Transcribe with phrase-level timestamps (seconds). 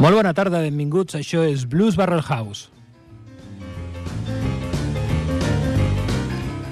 [0.00, 1.12] Molt bona tarda, benvinguts.
[1.18, 2.70] Això és Blues Barrel House.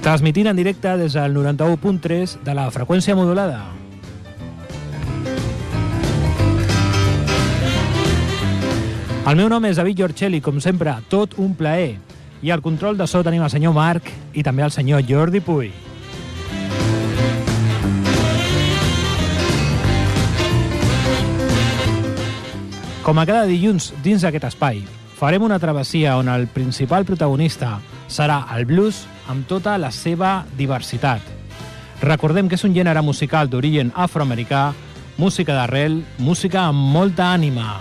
[0.00, 3.66] Transmitint en directe des del 91.3 de la freqüència modulada.
[9.28, 11.98] El meu nom és David Giorcelli, com sempre, tot un plaer.
[12.40, 15.68] I al control de so tenim el senyor Marc i també el senyor Jordi Puy.
[23.08, 24.82] Com a cada dilluns dins d'aquest espai,
[25.16, 28.98] farem una travessia on el principal protagonista serà el blues
[29.32, 31.24] amb tota la seva diversitat.
[32.04, 34.74] Recordem que és un gènere musical d'origen afroamericà,
[35.16, 37.78] música d'arrel, música amb molta ànima.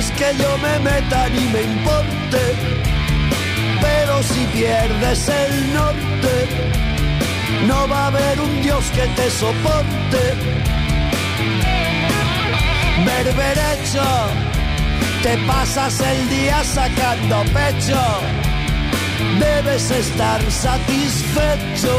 [0.00, 2.42] Es que yo me meta ni me importe,
[3.82, 6.34] pero si pierdes el norte,
[7.68, 10.22] no va a haber un Dios que te soporte.
[13.06, 14.08] Berberecho,
[15.22, 18.02] te pasas el día sacando pecho,
[19.38, 21.94] debes estar satisfecho.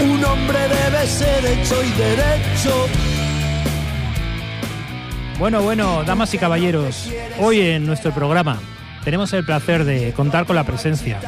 [0.00, 3.13] Un hombre debe ser hecho y derecho.
[5.38, 8.60] Bueno, bueno, damas y caballeros, hoy en nuestro programa
[9.04, 11.20] tenemos el placer de contar con la presencia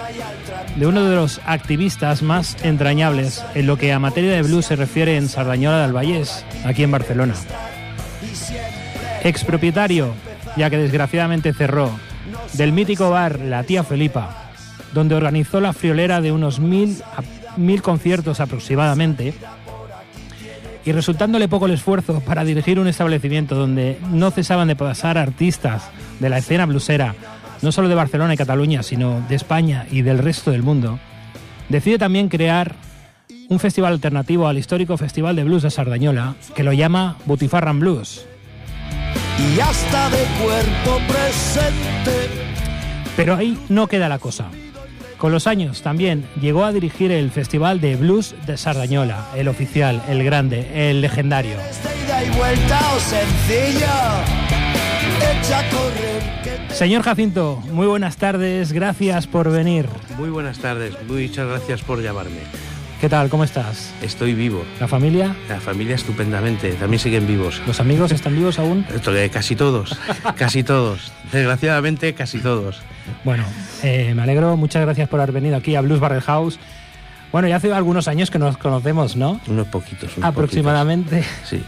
[0.76, 4.76] de uno de los activistas más entrañables en lo que a materia de blues se
[4.76, 7.34] refiere en Sardañola del Vallés, aquí en Barcelona.
[9.24, 10.14] Expropietario,
[10.56, 11.90] ya que desgraciadamente cerró,
[12.52, 14.50] del mítico bar La Tía Felipa,
[14.94, 17.02] donde organizó la friolera de unos mil,
[17.56, 19.34] mil conciertos aproximadamente,
[20.86, 25.90] y resultándole poco el esfuerzo para dirigir un establecimiento donde no cesaban de pasar artistas
[26.20, 27.16] de la escena blusera,
[27.60, 31.00] no solo de Barcelona y Cataluña, sino de España y del resto del mundo,
[31.68, 32.76] decide también crear
[33.48, 38.24] un festival alternativo al histórico Festival de Blues de Sardañola, que lo llama Butifarran Blues.
[39.38, 42.30] Y hasta de cuerpo presente.
[43.16, 44.46] Pero ahí no queda la cosa.
[45.18, 50.02] Con los años también llegó a dirigir el Festival de Blues de Sardañola, el oficial,
[50.08, 51.56] el grande, el legendario.
[51.56, 53.86] De ida y vuelta o sencillo.
[55.40, 56.42] Echa a correr.
[56.44, 59.88] que te- Señor Jacinto, muy buenas tardes, gracias por venir.
[60.18, 62.40] Muy buenas tardes, muchas gracias por llamarme.
[63.00, 63.28] ¿Qué tal?
[63.28, 63.92] ¿Cómo estás?
[64.00, 65.36] Estoy vivo, ¿La familia?
[65.48, 67.60] la familia estupendamente, también siguen vivos.
[67.66, 68.86] ¿Los amigos están vivos aún?
[69.32, 69.98] Casi todos,
[70.36, 71.12] casi todos.
[71.30, 72.80] Desgraciadamente, casi todos.
[73.22, 73.44] Bueno,
[73.82, 76.58] eh, me alegro, muchas gracias por haber venido aquí a Blues Barrel House.
[77.32, 79.40] Bueno, ya hace algunos años que nos conocemos, ¿no?
[79.46, 80.16] Unos poquitos.
[80.16, 81.16] unos Aproximadamente.
[81.18, 81.48] poquitos.
[81.48, 81.62] Sí,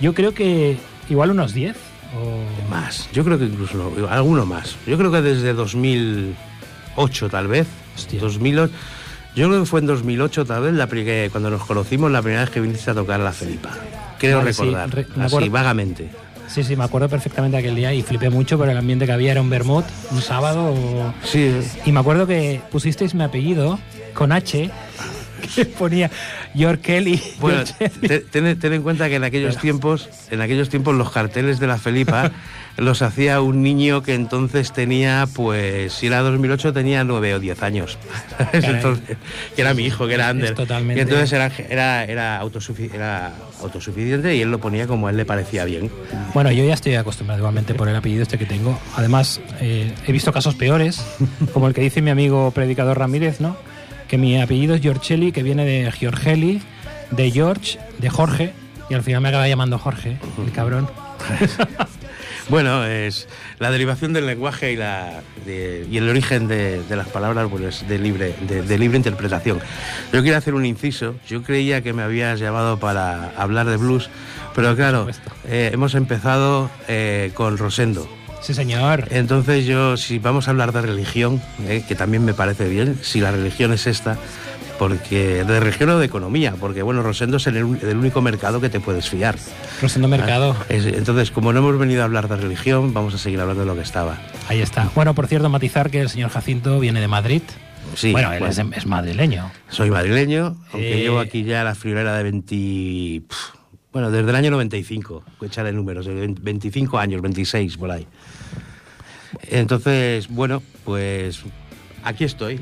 [0.00, 0.78] Yo creo que
[1.10, 1.76] igual unos 10
[2.16, 3.08] o más.
[3.12, 4.76] Yo creo que incluso no, alguno más.
[4.86, 7.66] Yo creo que desde 2008 tal vez.
[7.94, 8.20] Hostia.
[8.20, 8.72] 2008.
[9.34, 12.42] Yo creo que fue en 2008 tal vez la que cuando nos conocimos la primera
[12.42, 13.70] vez que viniste a tocar la Felipa.
[14.18, 14.90] Creo Vale, sí, recordar.
[14.94, 16.10] re- me así, vagamente.
[16.48, 19.32] Sí, sí, me acuerdo perfectamente aquel día y flipé mucho por el ambiente que había.
[19.32, 20.66] Era un vermut, un sábado.
[20.74, 21.50] o- Sí,
[21.86, 23.78] Y me acuerdo que pusisteis mi apellido
[24.12, 24.70] con H,
[25.54, 26.10] que ponía
[26.54, 27.20] York Kelly.
[27.40, 27.64] Bueno,
[28.30, 32.30] ten en cuenta que en aquellos tiempos, en aquellos tiempos los carteles de la Felipa
[32.76, 37.62] los hacía un niño que entonces tenía, pues, si era 2008 tenía 9 o 10
[37.62, 37.98] años.
[38.52, 39.16] Entonces,
[39.54, 40.54] que era mi hijo, que era Ander.
[40.54, 45.10] totalmente- Y entonces era, era, era, autosufi- era autosuficiente y él lo ponía como a
[45.10, 45.90] él le parecía bien.
[46.34, 48.78] Bueno, yo ya estoy acostumbrado igualmente por el apellido este que tengo.
[48.96, 51.04] Además, eh, he visto casos peores,
[51.52, 53.56] como el que dice mi amigo predicador Ramírez, ¿no?
[54.08, 56.60] Que mi apellido es Giorcelli, que viene de Giorgeli,
[57.10, 58.52] de George, de Jorge,
[58.90, 60.88] y al final me acaba llamando Jorge, el cabrón.
[62.48, 63.28] Bueno, es
[63.58, 68.34] la derivación del lenguaje y, la, y el origen de, las palabras pues, de, libre,
[68.40, 69.60] de, libre interpretación.
[70.12, 71.14] Yo quiero hacer un inciso.
[71.26, 74.10] Yo creía que me habías llamado para hablar de blues,
[74.54, 75.08] pero claro,
[75.46, 78.08] eh, hemos empezado eh, con Rosendo.
[78.42, 79.06] Sí, señor.
[79.10, 83.20] Entonces yo, si vamos a hablar de religión, eh, que también me parece bien, si
[83.20, 84.18] la religión es esta,
[84.82, 88.80] porque de religión o de economía, porque bueno, Rosendo es el, único mercado que te
[88.80, 89.36] puedes fiar.
[89.80, 90.56] Rosendo Mercado.
[90.58, 93.68] Ah, entonces, como no hemos venido a hablar de religión, vamos a seguir hablando de
[93.68, 94.18] lo que estaba.
[94.48, 94.90] Ahí está.
[94.96, 97.42] Bueno, por cierto, matizar que el señor Jacinto viene de Madrid.
[97.94, 99.52] Sí, bueno, él Es, madrileño.
[99.68, 103.22] Soy madrileño, aunque llevo aquí ya la friolera de 20...
[103.92, 108.08] Bueno, desde el año 95, voy a echarle números, 25 años, 26 por ahí.
[109.48, 111.44] Entonces, bueno, pues
[112.04, 112.60] aquí estoy.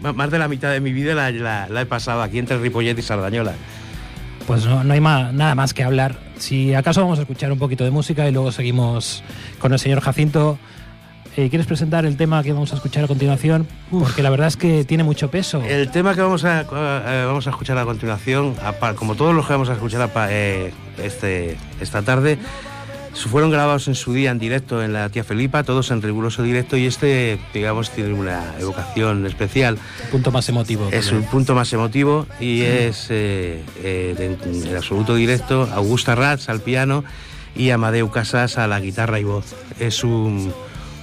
[0.00, 3.52] más de la mitad de mi vida la, he pasado aquí entre Ripollet y Sardañola.
[4.46, 6.18] Pues no, hay nada más que hablar.
[6.38, 9.24] Si acaso vamos a escuchar un poquito de música y luego seguimos
[9.58, 10.58] con el señor Jacinto.
[11.36, 13.66] Eh, ¿Quieres presentar el tema que vamos a escuchar a continuación?
[13.90, 15.62] Porque la verdad es que tiene mucho peso.
[15.62, 18.54] El tema que vamos a, eh, vamos a escuchar a continuación,
[18.96, 20.72] como todos los que vamos a escuchar eh,
[21.02, 22.38] este, esta tarde,
[23.24, 26.76] fueron grabados en su día en directo en la tía Felipa, todos en riguroso directo
[26.76, 29.78] y este, digamos, tiene una evocación especial.
[30.10, 30.88] Punto más emotivo.
[30.92, 34.36] Es un punto más emotivo y es en
[34.76, 37.04] absoluto directo Augusta Ratz al piano
[37.54, 39.54] y Amadeu Casas a la guitarra y voz.
[39.80, 40.52] Es un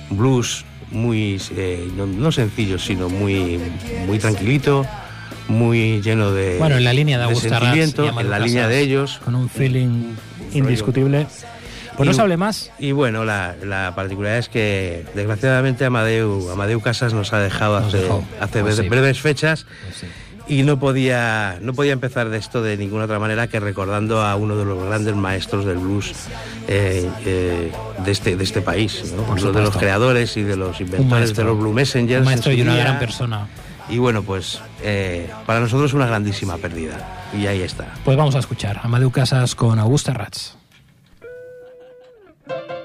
[0.09, 3.59] blues muy, eh, no, sencillo, sino muy,
[4.05, 4.85] muy tranquilito,
[5.47, 9.19] muy lleno de, bueno, en la línea de, sentimiento, en la línea de ellos.
[9.25, 10.13] Con un feeling
[10.53, 11.27] indiscutible.
[11.97, 12.71] Pues no se hable más.
[12.79, 18.09] Y bueno, la, la, particularidad es que desgraciadamente Amadeu, Amadeu Casas nos ha dejado hace,
[18.39, 19.65] hace pues breves fechas.
[19.83, 20.11] Pues
[20.47, 24.35] y no podía, no podía empezar de esto de ninguna otra manera que recordando a
[24.35, 26.11] uno de los grandes maestros del blues
[26.67, 27.71] eh, eh,
[28.03, 31.57] de, este, de este país, uno de los creadores y de los inventores de los
[31.57, 32.21] Blue Messengers.
[32.21, 33.47] Un maestro y una gran persona.
[33.89, 37.27] Y bueno, pues eh, para nosotros una grandísima pérdida.
[37.37, 37.93] Y ahí está.
[38.03, 40.55] Pues vamos a escuchar a Amadeu Casas con Augusta Ratz.
[42.45, 42.82] Thank you.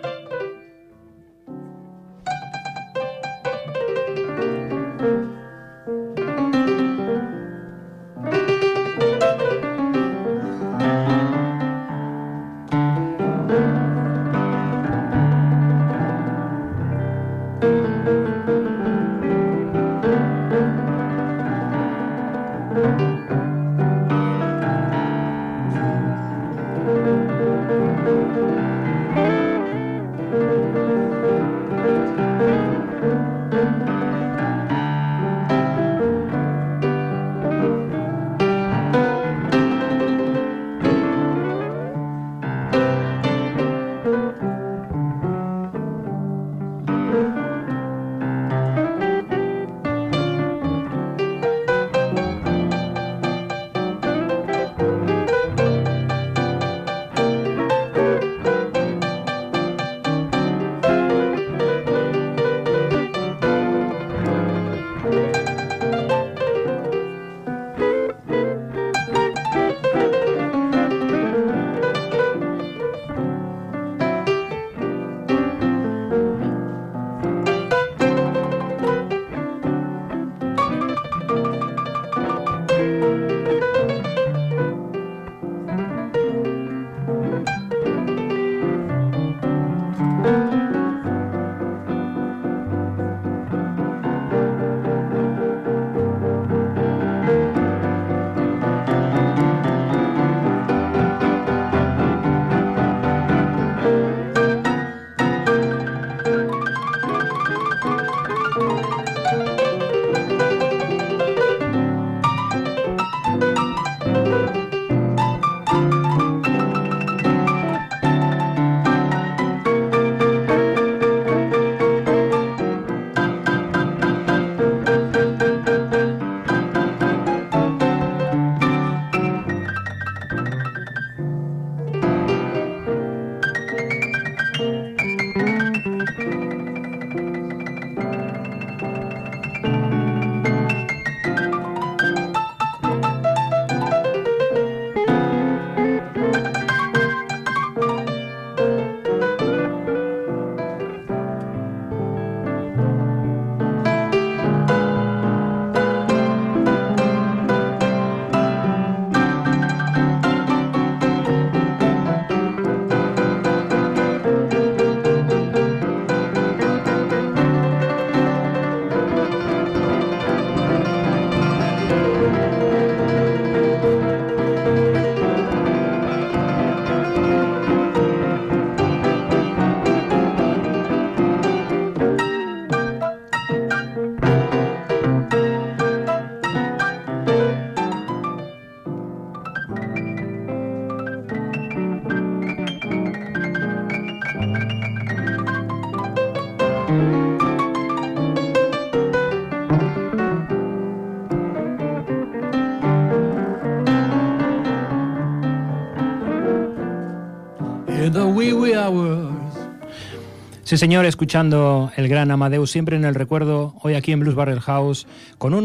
[210.69, 214.61] Sí, señor, escuchando el gran Amadeus siempre en el recuerdo, hoy aquí en Blues Barrel
[214.61, 215.07] House,
[215.39, 215.65] con un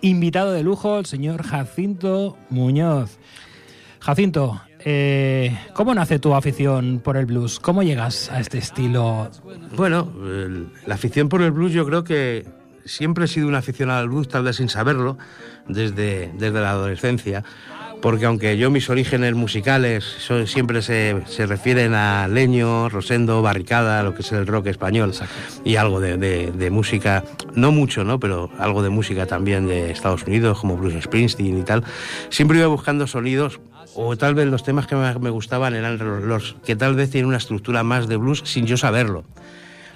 [0.00, 3.18] invitado de lujo, el señor Jacinto Muñoz.
[3.98, 7.60] Jacinto, eh, ¿cómo nace tu afición por el blues?
[7.60, 9.30] ¿Cómo llegas a este estilo?
[9.76, 10.10] Bueno,
[10.86, 12.46] la afición por el blues yo creo que
[12.86, 15.18] siempre he sido un aficionado al blues, tal vez sin saberlo,
[15.68, 17.44] desde, desde la adolescencia
[18.00, 20.04] porque aunque yo mis orígenes musicales
[20.46, 25.12] siempre se, refieren a Leño, Rosendo, Barricada, lo que es el rock español,
[25.64, 28.18] y algo de, música, no mucho, ¿no?
[28.18, 31.84] pero algo de música también de Estados Unidos, como Bruce Springsteen y tal,
[32.30, 33.60] siempre iba buscando sonidos,
[33.94, 37.38] o tal vez los temas que me gustaban eran los que tal vez tienen una
[37.38, 39.24] estructura más de blues sin yo saberlo.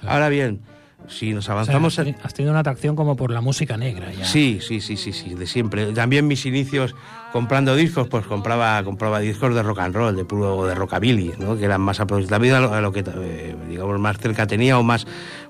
[0.05, 0.61] Ahora bien,
[1.09, 1.97] si nos avanzamos...
[1.99, 4.11] has tenido una atracción como por la música negra.
[4.13, 4.25] Ya.
[4.25, 5.93] Sí, sí, sí, sí, sí, de siempre.
[5.93, 6.95] También mis inicios
[7.31, 11.57] comprando discos, pues compraba, compraba discos de rock and roll, de puro de rockabilly, ¿no?
[11.57, 15.05] que eran más aproximados a lo que eh, digamos más cerca tenía o más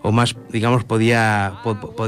[0.05, 1.53] o más digamos podía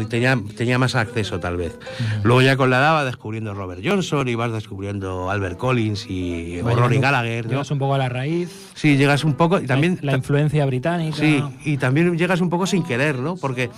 [0.08, 1.78] tenía, tenía más acceso tal vez.
[2.24, 6.62] Luego ya con la edad vas descubriendo Robert Johnson y vas descubriendo Albert Collins y
[6.62, 7.48] Rory Gallagher.
[7.48, 8.72] Llegas un poco a la raíz.
[8.76, 11.18] Sí, llegas un poco y también la, la influencia británica.
[11.18, 13.36] Sí, y también llegas un poco sin querer, ¿no?
[13.36, 13.72] Porque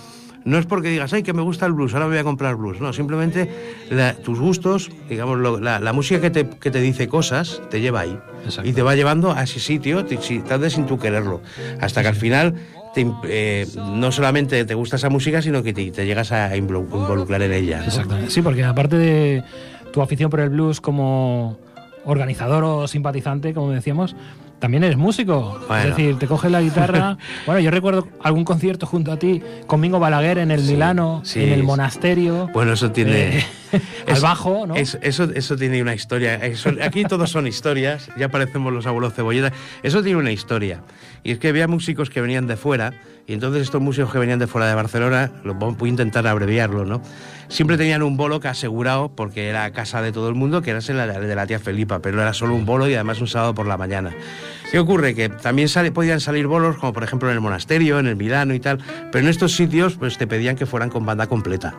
[0.44, 2.56] no es porque digas, ay, que me gusta el blues, ahora me voy a comprar
[2.56, 2.80] blues.
[2.80, 3.50] No, simplemente
[4.22, 8.18] tus gustos, digamos, la, música que te, que te, dice cosas, te lleva ahí.
[8.64, 10.04] Y te va llevando a ese sitio,
[10.48, 11.42] tal vez sin tú quererlo.
[11.80, 12.54] Hasta que al final
[12.96, 17.84] eh, no solamente te gusta esa música, sino que te, llegas a involucrar en ella.
[17.84, 18.30] Exactamente.
[18.30, 19.44] Sí, porque aparte de
[19.92, 21.58] tu afición por el blues como
[22.04, 24.16] organizador o simpatizante, como decíamos,
[24.60, 25.58] también eres músico.
[25.76, 27.16] Es decir, te coges la guitarra.
[27.46, 31.52] bueno, yo recuerdo algún concierto junto a ti con Mingo Balaguer en el Milano, en
[31.52, 32.48] el monasterio.
[32.52, 33.38] Bueno, eso tiene.
[33.38, 33.44] Eh,
[34.06, 34.74] al bajo, ¿no?
[34.76, 36.40] eso, eso tiene una historia.
[36.82, 39.52] aquí todos son historias, ya parecemos los abuelos cebolletas.
[39.82, 40.82] Eso tiene una historia.
[41.24, 42.92] Y es que había músicos que venían de fuera,
[43.26, 46.84] y entonces estos músicos que venían de fuera de Barcelona, lo voy a intentar abreviarlo,
[46.84, 47.02] ¿no?
[47.48, 50.78] Siempre tenían un bolo que asegurado, porque era casa de todo el mundo, que era
[50.78, 53.66] el de la tía Felipa, pero era solo un bolo y además un sábado por
[53.66, 54.14] la mañana.
[54.70, 55.14] ¿Qué ocurre?
[55.14, 58.60] Que también podían salir bolos, como por ejemplo en el monasterio, en el Milano y
[58.60, 58.78] tal,
[59.10, 61.74] pero en estos sitios pues te pedían que fueran con banda completa.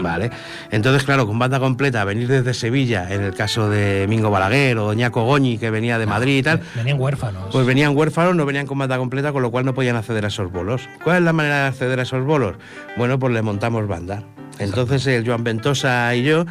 [0.00, 0.30] ¿Vale?
[0.70, 4.86] Entonces, claro, con banda completa, venir desde Sevilla, en el caso de Mingo Balaguer o
[4.86, 6.60] Doña Goñi, que venía de Madrid y tal.
[6.74, 7.44] Venían huérfanos.
[7.52, 10.28] Pues venían huérfanos, no venían con banda completa, con lo cual no podían acceder a
[10.28, 10.88] esos bolos.
[11.04, 12.56] ¿Cuál es la manera de acceder a esos bolos?
[12.96, 14.22] Bueno, pues le montamos banda.
[14.58, 16.46] Entonces, el Joan Ventosa y yo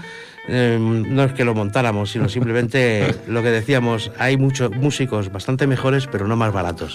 [0.48, 5.68] Em, no es que lo montáramos, sino simplemente lo que decíamos, hay muchos músicos bastante
[5.68, 6.94] mejores, pero no más baratos.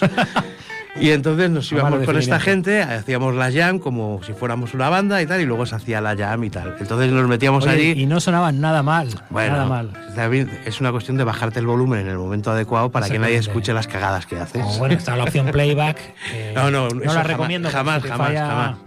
[0.99, 5.21] Y entonces nos íbamos con esta gente, hacíamos la jam como si fuéramos una banda
[5.21, 6.75] y tal, y luego se hacía la jam y tal.
[6.79, 7.91] Entonces nos metíamos allí.
[7.91, 9.09] Y no sonaban nada mal.
[9.29, 9.91] Bueno, nada mal.
[10.65, 13.73] es una cuestión de bajarte el volumen en el momento adecuado para que nadie escuche
[13.73, 14.63] las cagadas que haces.
[14.79, 15.97] bueno, está la opción playback.
[16.55, 17.69] no, no, no la recomiendo.
[17.69, 18.77] Jamás, jamás, jamás.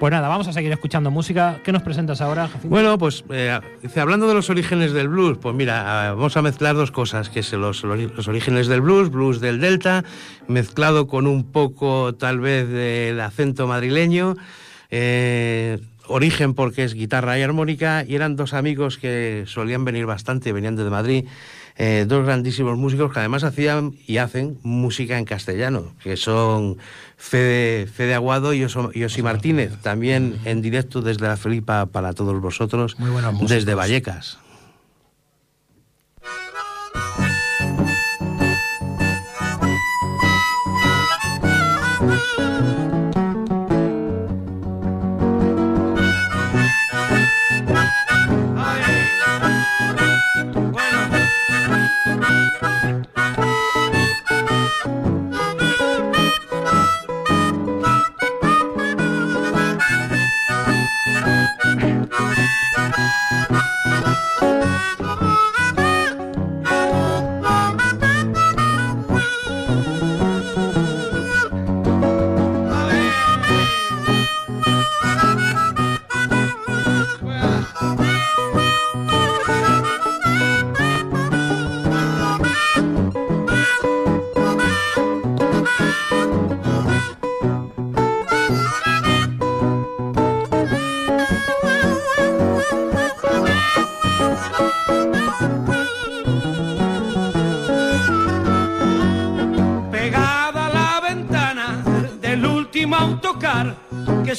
[0.00, 1.60] Pues nada, vamos a seguir escuchando música.
[1.62, 3.60] ¿Qué nos presentas ahora, Bueno, pues eh,
[3.96, 7.40] hablando de los orígenes del blues, pues mira, ah, vamos a mezclar dos cosas, que
[7.40, 10.02] es los, los, orígenes del blues, blues del Delta,
[10.48, 14.36] mezclado con un poco tal vez del acento madrileño.
[14.90, 15.78] Eh,
[16.08, 20.76] origen porque es guitarra y armónica y eran dos amigos que solían venir bastante, venían
[20.76, 21.26] desde Madrid
[21.76, 26.78] eh, dos grandísimos músicos que además hacían y hacen música en castellano, que son
[27.16, 32.96] Fede, Fede Aguado y Osi Martínez, también en directo desde la Felipa para todos vosotros,
[33.46, 34.38] desde Vallecas.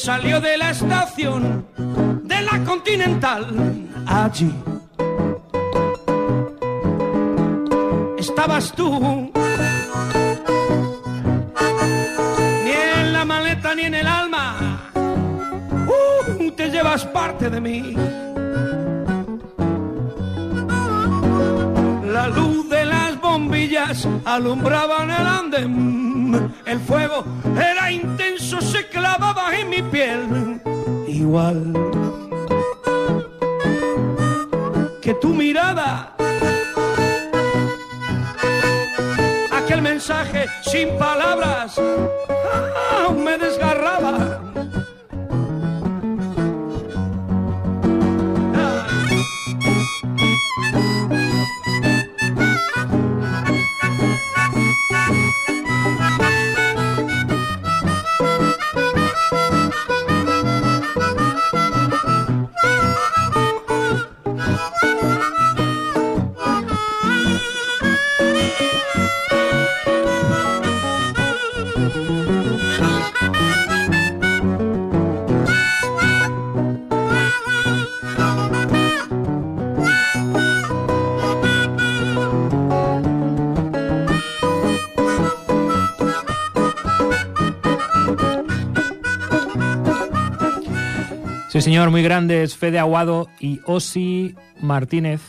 [0.02, 1.68] Salió de la estación
[2.24, 3.46] de la Continental.
[4.08, 4.52] Allí
[8.18, 9.32] estabas tú.
[12.64, 14.92] Ni en la maleta ni en el alma.
[14.96, 17.96] Uh, te llevas parte de mí.
[22.12, 26.01] La luz de las bombillas alumbraban el andén.
[40.64, 41.78] Sin palabras
[43.16, 43.61] me.
[91.62, 95.22] Sí, señor, muy grandes, Fede Aguado y Osi Martínez.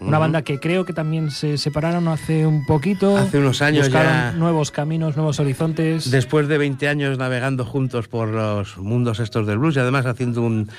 [0.00, 3.16] Una banda que creo que también se separaron hace un poquito.
[3.16, 4.32] Hace unos años buscaron ya.
[4.38, 6.08] nuevos caminos, nuevos horizontes.
[6.08, 10.42] Después de 20 años navegando juntos por los mundos estos del blues y además haciendo
[10.42, 10.70] un,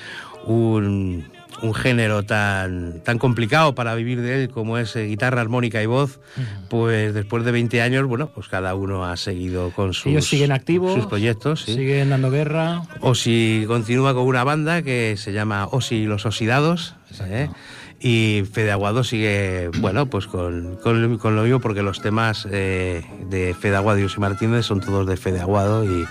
[0.46, 1.26] un,
[1.62, 5.86] un género tan, tan complicado para vivir de él como es eh, guitarra, armónica y
[5.86, 6.20] voz,
[6.68, 10.52] pues después de 20 años, bueno, pues cada uno ha seguido con sus, Ellos siguen
[10.52, 11.62] activos, sus proyectos.
[11.64, 11.74] sí.
[11.74, 12.82] siguen dando guerra.
[13.00, 16.94] Osi continúa con una banda que se llama Osi y los Oxidados.
[17.20, 17.48] ¿eh?
[18.00, 23.04] Y Fede Aguado sigue, bueno, pues con, con, con lo mismo, porque los temas eh,
[23.30, 26.04] de Fede Aguado y Osi Martínez son todos de Fede Aguado y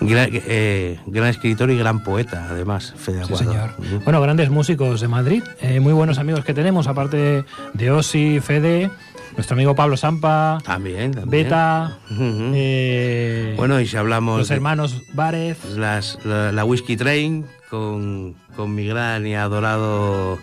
[0.00, 3.74] gran, eh, gran escritor y gran poeta, además, Fede Sí, señor.
[4.04, 8.90] Bueno, grandes músicos de Madrid, eh, muy buenos amigos que tenemos, aparte de Osi, Fede,
[9.36, 11.30] nuestro amigo Pablo Sampa, También, también.
[11.30, 18.34] Beta, eh, Bueno, y si hablamos los hermanos Várez, las, la, la Whiskey Train con,
[18.56, 20.38] con mi gran y adorado,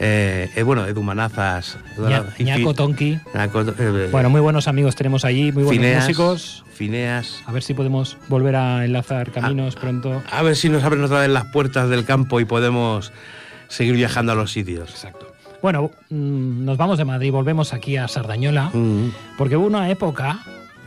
[0.00, 1.78] eh, eh, bueno, Edu Manazas.
[2.38, 3.18] Ñaco Tonki.
[3.34, 6.64] Eh, Bueno, muy buenos amigos tenemos allí, muy buenos Fineas, músicos.
[6.74, 7.42] Fineas.
[7.46, 10.22] A ver si podemos volver a enlazar caminos pronto.
[10.30, 13.12] A ver si nos abren otra vez las puertas del campo y podemos
[13.68, 14.90] seguir viajando a los sitios.
[14.90, 15.32] Exacto.
[15.62, 20.40] Bueno, mm, nos vamos de Madrid, volvemos aquí a Sardañola, Mm, porque hubo una época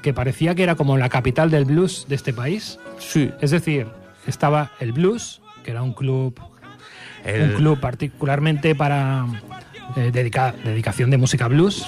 [0.03, 2.77] que parecía que era como la capital del blues de este país.
[2.99, 3.31] Sí.
[3.41, 3.87] Es decir,
[4.27, 6.39] estaba el blues, que era un club,
[7.27, 9.25] El- un club particularmente para
[9.95, 11.85] eh, dedica- dedicación de música blues,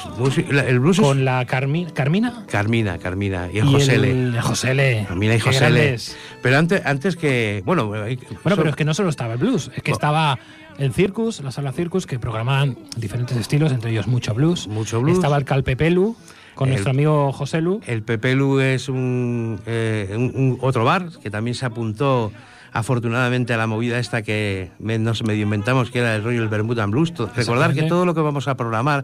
[0.49, 5.05] el blues es con la Carmi- Carmina Carmina, Carmina y el el Josele.
[5.07, 6.17] Carmina y grandes.
[6.41, 7.61] Pero antes, antes que.
[7.65, 8.07] Bueno, Bueno,
[8.55, 9.95] pero es que no solo estaba el blues, es que No.
[9.95, 10.39] estaba
[10.77, 14.67] el Circus, la sala Circus, que programaban diferentes estilos, entre ellos mucho blues.
[14.67, 15.17] Mucho blues.
[15.17, 16.15] Estaba el Calpepelu,
[16.55, 17.81] con El- nuestro amigo José Lu.
[17.85, 22.31] El Pepelu es un, eh, un- un otro bar que también se apuntó
[22.71, 26.85] afortunadamente a la movida esta que nos medio inventamos, que era el rollo del Bermuda
[26.85, 27.13] Blues.
[27.35, 29.03] Recordar que todo lo que vamos a programar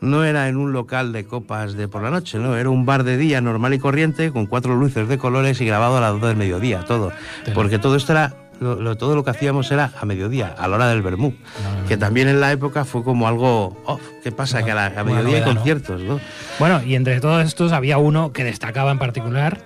[0.00, 3.04] no era en un local de copas de por la noche, no, era un bar
[3.04, 6.22] de día normal y corriente con cuatro luces de colores y grabado a las dos
[6.22, 7.12] del mediodía, todo.
[7.54, 10.76] Porque todo esto era lo, lo- todo lo que hacíamos era a mediodía, a la
[10.76, 11.34] hora del Bermú,
[11.88, 14.64] que también en la época fue como algo, oh, ¿qué pasa?
[14.64, 15.54] que a, la, a una mediodía hay novedad, ¿no?
[15.54, 16.20] conciertos, ¿no?
[16.58, 19.60] Bueno, y entre todos estos había uno que destacaba en particular,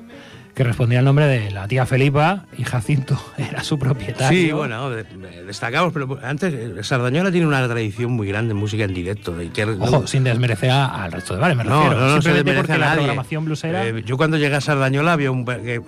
[0.59, 4.37] que respondía al nombre de la tía Felipa y Jacinto era su propietario.
[4.37, 8.59] Sí, bueno, de- de- destacamos, pero antes eh, Sardañola tiene una tradición muy grande en
[8.59, 9.41] música en directo.
[9.41, 12.01] Y que, Ojo, sin desmerecer a- al resto de bares, me no, refiero.
[12.09, 12.97] no, no se desmerece porque a la nadie.
[12.99, 13.87] programación blusera...
[13.87, 15.45] Eh, yo cuando llegué a Sardañola había un...
[15.49, 15.79] eh,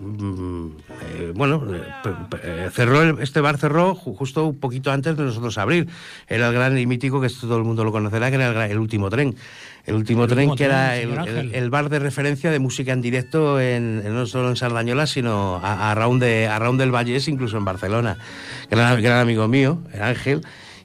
[0.00, 0.66] mm,
[1.18, 1.62] eh, bueno,
[2.72, 5.88] cerró el- este bar cerró ju- justo un poquito antes de nosotros abrir.
[6.26, 8.70] Era el gran y mítico, que esto todo el mundo lo conocerá, que era el,
[8.72, 9.36] el último tren.
[9.86, 13.00] El último El tren último que tren, era el, bar de referencia de música en
[13.02, 16.90] directo en, en- no solo en Sardañola, sino a, a, Raúl de, a Raúl del
[16.90, 18.18] Vallés, incluso en Barcelona.
[18.70, 20.40] Gran, gran amigo mío, el Ángel,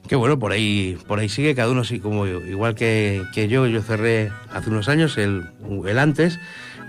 [0.06, 3.48] que bueno, por ahí, por ahí sigue, cada uno sí, como yo, igual que, que
[3.48, 5.46] yo, yo cerré hace unos años, el,
[5.86, 6.38] el antes,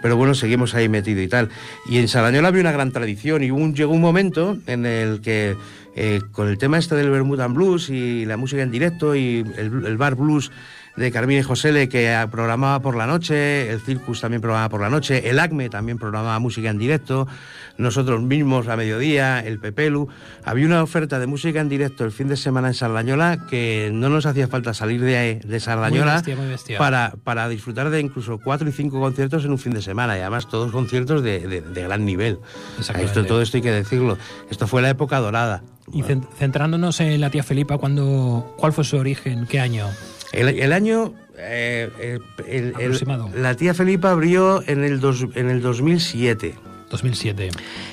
[0.03, 1.49] pero bueno, seguimos ahí metido y tal.
[1.89, 5.55] Y en Sardañola había una gran tradición y un, llegó un momento en el que
[5.95, 9.85] eh, con el tema este del Bermudan Blues y la música en directo y el,
[9.85, 10.51] el bar blues
[10.95, 15.29] de Carmine Josele que programaba por la noche, el Circus también programaba por la noche,
[15.29, 17.27] el ACME también programaba música en directo,
[17.77, 20.07] nosotros mismos a mediodía, el Pepelu.
[20.43, 24.09] Había una oferta de música en directo el fin de semana en Sardañola que no
[24.09, 26.23] nos hacía falta salir de, de Sardañola
[26.77, 30.21] Para, para disfrutar de incluso cuatro y cinco conciertos en un fin de semana y
[30.21, 32.39] además todos conciertos de, gran nivel.
[32.79, 34.17] Esto, todo esto hay que decirlo.
[34.49, 35.63] Esto fue la época dorada.
[35.91, 39.47] Y centrándonos en la tía Felipa, ¿cuándo, ¿cuál fue su origen?
[39.47, 39.87] ¿Qué año?
[40.33, 41.13] El, año.
[41.37, 42.19] Eh,
[43.35, 45.01] la tía Felipa abrió en el,
[45.35, 46.55] en el 2007.
[46.89, 47.49] 2007.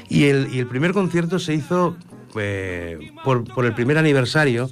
[0.08, 1.96] Y el, y el primer concierto se hizo
[2.36, 4.70] eh, por, por, el primer aniversario,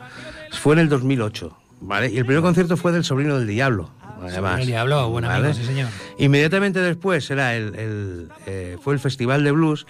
[0.53, 1.57] fue en el 2008.
[1.81, 2.11] ¿vale?
[2.11, 3.91] Y el primer concierto fue del Sobrino del Diablo.
[4.21, 5.89] Además, el Diablo, buen amigo, sí señor.
[6.19, 9.87] Inmediatamente después era el, el eh, fue el Festival de Blues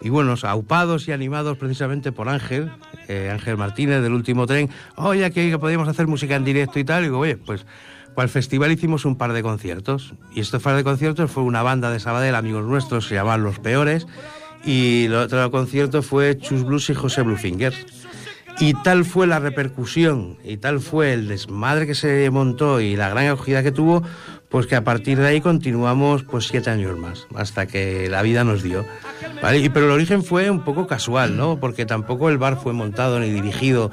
[0.00, 2.70] y bueno, aupados y animados precisamente por Ángel,
[3.08, 7.02] eh, Ángel Martínez del último tren, oye, que, podíamos hacer música en directo y tal,
[7.02, 7.66] y digo, oye, pues
[8.14, 11.62] para el festival hicimos un par de conciertos, y este par de conciertos fue una
[11.62, 14.06] banda de Sabadell, amigos nuestros, se llamaban Los Peores,
[14.64, 17.74] y el otro concierto fue Chus Blues y José Bluefinger.
[18.60, 23.08] Y tal fue la repercusión y tal fue el desmadre que se montó y la
[23.08, 24.02] gran acogida que tuvo,
[24.48, 28.44] pues que a partir de ahí continuamos pues siete años más, hasta que la vida
[28.44, 28.84] nos dio.
[29.42, 29.68] ¿vale?
[29.70, 31.58] pero el origen fue un poco casual, ¿no?
[31.60, 33.90] Porque tampoco el bar fue montado ni dirigido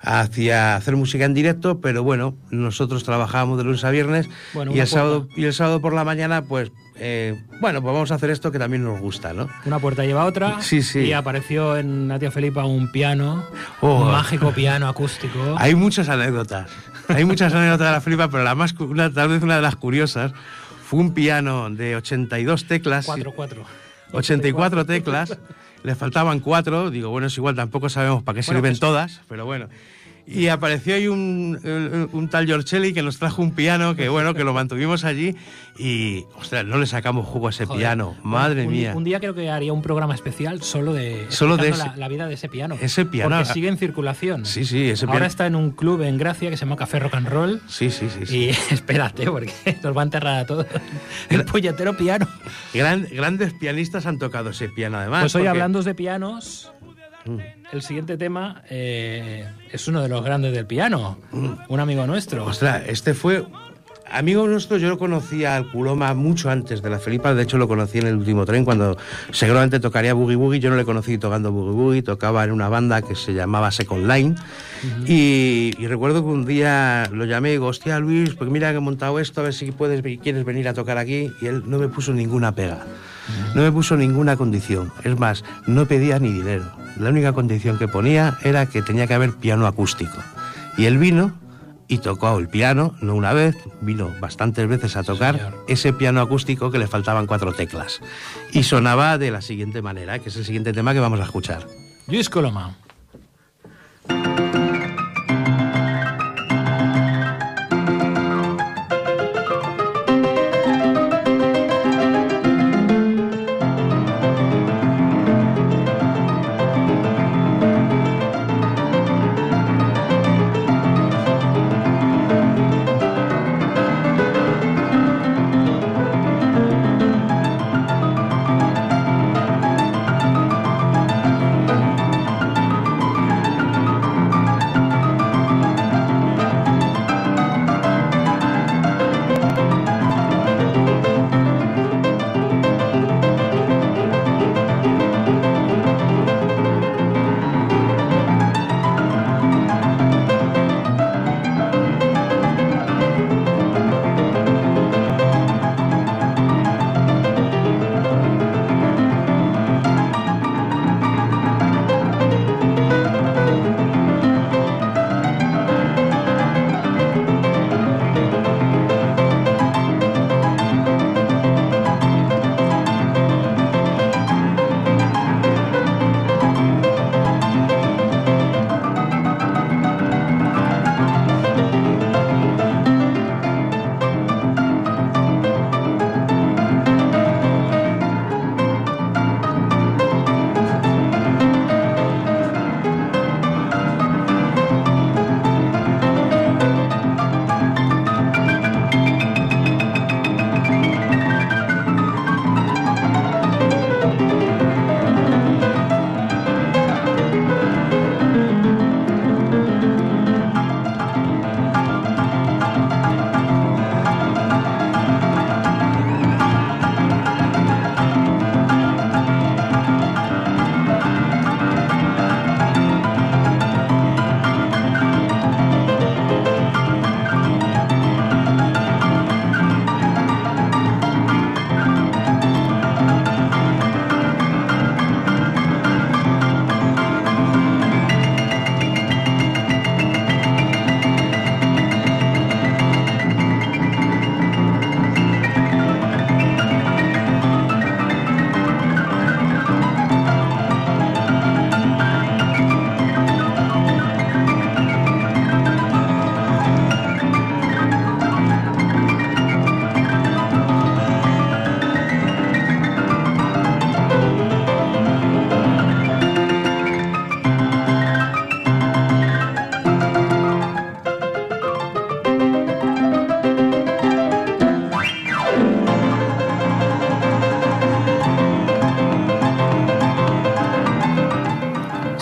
[0.00, 4.28] hacia hacer música en directo, pero bueno, nosotros trabajábamos de lunes a viernes
[4.72, 8.14] y, el sábado, y el sábado por la mañana, pues eh, bueno, pues vamos a
[8.14, 9.48] hacer esto que también nos gusta, ¿no?
[9.64, 10.60] Una puerta lleva a otra.
[10.62, 11.00] Sí, sí.
[11.00, 13.44] Y apareció en Natia Felipa un piano,
[13.80, 14.04] un oh.
[14.04, 15.56] mágico piano acústico.
[15.58, 16.70] Hay muchas anécdotas.
[17.08, 18.74] Hay muchas anécdotas de la Felipa, pero la más,
[19.14, 20.32] tal vez una de las curiosas
[20.84, 23.06] fue un piano de 82 teclas.
[23.06, 23.64] 4, 4.
[24.12, 25.38] 84 teclas.
[25.84, 29.46] Le faltaban cuatro, digo, bueno, es igual, tampoco sabemos para qué sirven pues todas, pero
[29.46, 29.68] bueno.
[30.30, 34.44] Y apareció ahí un, un tal Giorcelli que nos trajo un piano que, bueno, que
[34.44, 35.34] lo mantuvimos allí
[35.78, 38.16] y, ostras, no le sacamos jugo a ese piano.
[38.22, 38.92] Madre mía.
[38.96, 42.34] Un día creo que haría un programa especial solo de, solo de la, vida de
[42.34, 42.76] ese piano.
[42.80, 43.36] Ese piano.
[43.36, 44.44] Porque sigue en circulación.
[44.44, 45.14] Sí, sí, ese piano.
[45.14, 47.62] Ahora está en un club en Gracia que se llama Café Rock and Roll.
[47.68, 48.36] Sí, sí, sí.
[48.36, 50.66] Y espérate, porque nos va a enterrar a todos.
[51.30, 52.26] El puñetero piano.
[52.74, 55.22] grandes pianistas han tocado ese piano, además.
[55.22, 56.72] Pues hoy, hablando de pianos.
[57.24, 57.38] Mm.
[57.72, 61.48] El siguiente tema eh, es uno de los grandes del piano, mm.
[61.68, 62.46] un amigo nuestro.
[62.46, 63.44] Ostras, este fue
[64.10, 67.68] amigo nuestro, yo lo conocía al Culoma mucho antes de la Felipa, de hecho lo
[67.68, 68.96] conocí en el último tren cuando
[69.32, 73.02] seguramente tocaría Boogie Boogie, yo no le conocí tocando Boogie Boogie, tocaba en una banda
[73.02, 74.34] que se llamaba Second Line
[75.06, 78.80] y, recuerdo que un día lo llamé y digo, hostia Luis, pues mira que he
[78.80, 81.88] montado esto, a ver si puedes, quieres venir a tocar aquí y él no me
[81.88, 82.86] puso ninguna pega.
[83.54, 84.90] No me puso ninguna condición.
[85.04, 86.77] Es más, no pedía ni dinero.
[86.98, 90.18] La única condición que ponía era que tenía que haber piano acústico.
[90.76, 91.32] Y él vino
[91.88, 96.70] y tocó el piano, no una vez, vino bastantes veces a tocar ese piano acústico
[96.70, 98.00] que le faltaban cuatro teclas.
[98.52, 101.66] Y sonaba de la siguiente manera, que es el siguiente tema que vamos a escuchar.
[102.06, 102.76] Luis Coloma.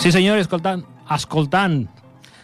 [0.07, 1.89] Sí, señor, escoltant, escoltant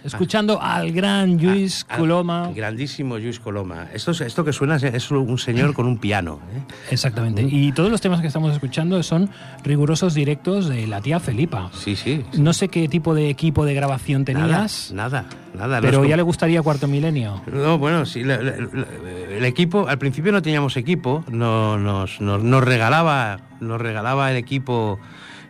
[0.04, 2.52] escuchando al gran Luis Coloma.
[2.54, 3.88] grandísimo Luis Coloma.
[3.94, 6.42] Esto, esto que suena es un señor con un piano.
[6.54, 6.62] ¿eh?
[6.92, 7.42] Exactamente.
[7.44, 9.30] Y todos los temas que estamos escuchando son
[9.64, 11.72] rigurosos directos de la tía Felipa.
[11.74, 12.26] Sí, sí.
[12.38, 14.92] No sé qué tipo de equipo de grabación tenías.
[14.92, 15.26] Nada,
[15.58, 15.80] nada.
[15.80, 17.42] pero ya le gustaría Cuarto Milenio.
[17.50, 18.24] No, bueno, sí.
[18.24, 25.00] el equipo, al principio no teníamos equipo, no, nos, nos, regalaba, nos regalaba el equipo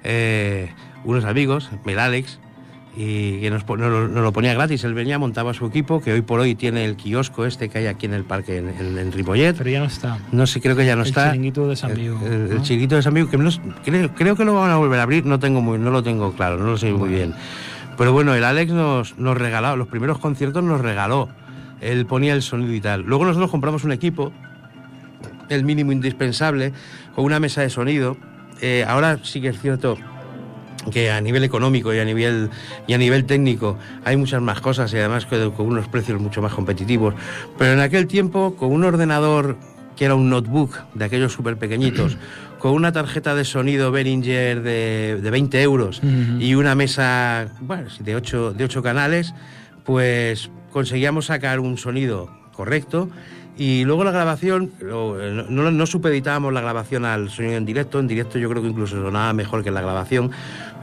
[0.03, 0.69] eh,
[1.03, 2.39] unos amigos, el Alex,
[2.95, 4.83] y que nos, lo ponía gratis.
[4.83, 7.87] Él venía, montaba su equipo, que hoy por hoy tiene el kiosco este que hay
[7.87, 9.55] aquí en el parque en, en, Ripollet.
[9.57, 10.19] Pero ya no está.
[10.31, 11.25] No sé, creo que ya no está.
[11.25, 13.13] El chiringuito de San El, chiringuito de San
[13.83, 16.33] que creo, que lo van a volver a abrir, no, tengo muy, no lo tengo
[16.33, 17.33] claro, no lo sé muy bien.
[17.97, 21.29] Pero bueno, el Alex nos, nos regaló, los primeros conciertos nos regaló.
[21.81, 23.01] Él ponía el sonido y tal.
[23.01, 24.31] Luego nosotros compramos un equipo,
[25.49, 26.73] el mínimo indispensable,
[27.15, 28.17] con una mesa de sonido.
[28.61, 29.97] Eh, ahora sí que es cierto
[30.91, 32.49] que a nivel económico y a nivel
[32.87, 36.53] y a nivel técnico hay muchas más cosas y además con unos precios mucho más
[36.53, 37.13] competitivos.
[37.57, 39.57] Pero en aquel tiempo, con un ordenador
[39.95, 42.17] que era un notebook de aquellos súper pequeñitos,
[42.59, 46.01] con una tarjeta de sonido Behringer de, de 20 euros
[46.39, 49.33] y una mesa bueno, de 8 de ocho canales,
[49.83, 53.09] pues conseguíamos sacar un sonido correcto
[53.57, 58.39] y luego la grabación, no, no, supeditábamos la grabación al sonido en directo, en directo
[58.39, 60.31] yo creo que incluso sonaba mejor que en la grabación,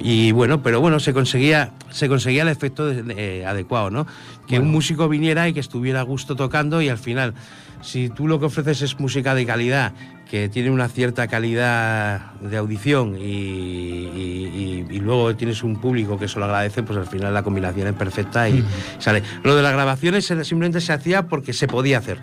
[0.00, 4.06] y bueno, pero bueno, se conseguía, se conseguía el efecto eh, adecuado, ¿no?
[4.46, 7.34] Que un músico viniera y que estuviera a gusto tocando y al final,
[7.82, 9.92] si tú lo que ofreces es música de calidad,
[10.30, 16.44] que tiene una cierta calidad de audición y, luego tienes un público que eso lo
[16.44, 18.64] agradece, pues al final la combinación es perfecta y
[18.98, 19.22] sale.
[19.42, 22.20] Lo de las grabaciones simplemente se hacía porque se podía hacer,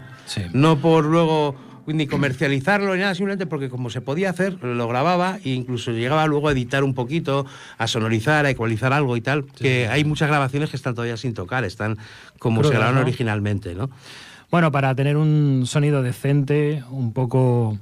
[0.54, 1.56] no por luego
[1.88, 6.26] ni comercializarlo ni nada, simplemente porque como se podía hacer, lo grababa e incluso llegaba
[6.28, 7.46] luego a editar un poquito,
[7.78, 11.34] a sonorizar, a ecualizar algo y tal, que hay muchas grabaciones que están todavía sin
[11.34, 11.98] tocar, están
[12.40, 13.90] como se grabaron originalmente, ¿no?
[14.50, 17.78] Bueno, para tener un sonido decente, un poco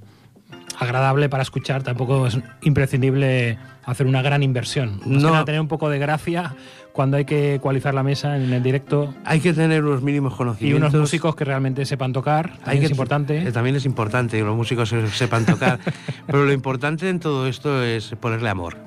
[0.77, 4.99] agradable para escuchar, tampoco es imprescindible hacer una gran inversión.
[5.05, 5.45] No.
[5.45, 6.55] tener un poco de gracia
[6.91, 9.13] cuando hay que ecualizar la mesa en el directo.
[9.25, 10.81] Hay que tener unos mínimos conocimientos.
[10.81, 13.47] Y unos músicos que realmente sepan tocar, también es importante.
[13.47, 15.79] Eh, también es importante que los músicos sepan tocar,
[16.25, 18.77] pero lo importante en todo esto es ponerle amor.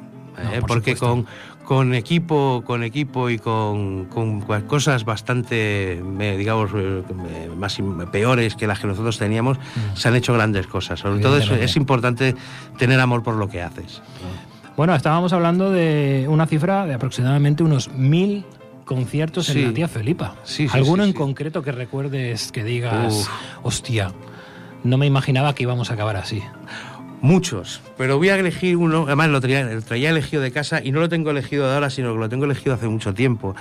[0.52, 0.60] ¿eh?
[0.66, 1.26] porque con,
[1.68, 7.02] con equipo, con equipo y con, con cosas bastante, digamos, eh,
[7.58, 7.78] más
[8.10, 9.94] peores que las que nosotros teníamos, mm.
[9.94, 10.98] se han hecho grandes cosas.
[10.98, 12.34] Sobre todo es, es importante
[12.78, 14.00] tener amor por lo que haces.
[14.78, 18.46] Bueno, estábamos hablando de una cifra de aproximadamente unos mil
[18.86, 20.36] conciertos en la tía Felipa.
[20.72, 23.28] ¿Alguno en concreto que recuerdes que digas,
[23.62, 24.12] hostia,
[24.84, 26.42] no me imaginaba que íbamos a acabar así?
[27.20, 31.08] Muchos, pero voy a elegir uno, además lo traía, elegido de casa y no lo
[31.08, 33.56] tengo elegido de ahora, sino que lo tengo elegido hace mucho tiempo.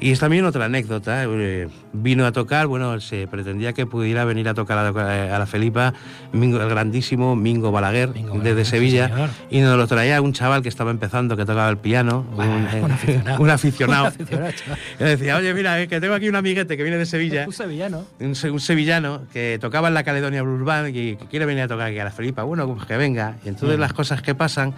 [0.00, 4.48] Y es también otra anécdota, eh, vino a tocar, bueno, se pretendía que pudiera venir
[4.48, 5.92] a tocar a, la Felipa
[6.32, 10.90] Mingo, el grandísimo Mingo Balaguer desde Sevilla y nos lo traía un chaval que estaba
[10.90, 13.42] empezando, que tocaba el piano, un, aficionado.
[13.42, 14.12] un, aficionado.
[15.00, 17.44] y decía, oye, mira, eh, que tengo aquí un amiguete que viene de Sevilla.
[17.46, 18.04] un sevillano.
[18.18, 21.88] Un, sevillano que tocaba en la Caledonia Blues Band y que quiere venir a tocar
[21.88, 22.42] aquí a la Felipa.
[22.44, 23.36] Bueno, venga.
[23.44, 24.74] Y entonces las cosas que pasan,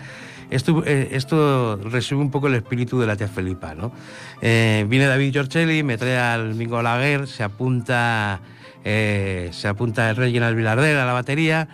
[0.51, 3.93] esto, eh, esto resume un poco el espíritu de la tía Felipa, ¿no?
[4.41, 8.41] Eh, viene David Giorcelli, me trae al Mingo Laguer, se apunta,
[8.85, 11.69] eh, se apunta el Reginald Vilardel a la batería.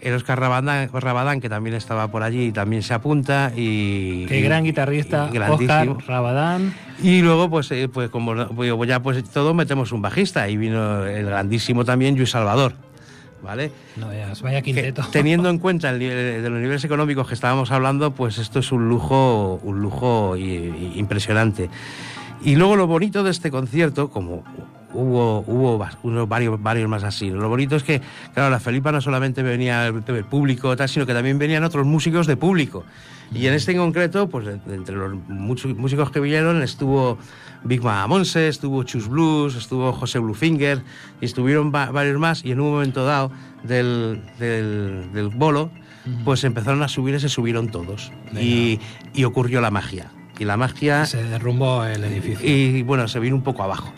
[0.00, 3.50] el Oscar Rabadán, que también estaba por allí, también se apunta.
[3.56, 6.72] Y, Qué gran guitarrista, Oscar Rabadán.
[7.02, 10.48] Y luego, pues, pues como pues, ya pues todo metemos un bajista.
[10.48, 12.74] Y vino el grandísimo también Luis Salvador.
[13.42, 13.70] ¿Vale?
[13.96, 14.08] No
[14.42, 15.02] vaya quinteto.
[15.12, 18.88] teniendo en cuenta el de los niveles económicos que estábamos hablando, pues esto es un
[18.88, 21.70] lujo, un lujo impresionante.
[22.42, 24.44] Y luego lo bonito de este concierto, como
[24.92, 27.30] hubo, hubo unos varios, varios más así.
[27.30, 28.00] Lo bonito es que,
[28.34, 32.26] claro, la Felipa no solamente venía el, público, tal, sino que también venían otros músicos
[32.26, 32.84] de público.
[33.32, 37.18] Y en este en concreto, pues entre los músicos que vinieron estuvo
[37.62, 40.82] Big Monse, estuvo Chus Blues, estuvo José Bluefinger,
[41.20, 43.30] y estuvieron varios más, y en un momento dado
[43.64, 45.70] del, del, bolo,
[46.24, 48.10] pues empezaron a subir y se subieron todos.
[48.34, 48.80] Y,
[49.12, 50.10] y, ocurrió la magia.
[50.38, 51.06] Y la magia...
[51.06, 52.48] Se derrumbó el edificio.
[52.48, 53.92] Y bueno, se vino un poco abajo.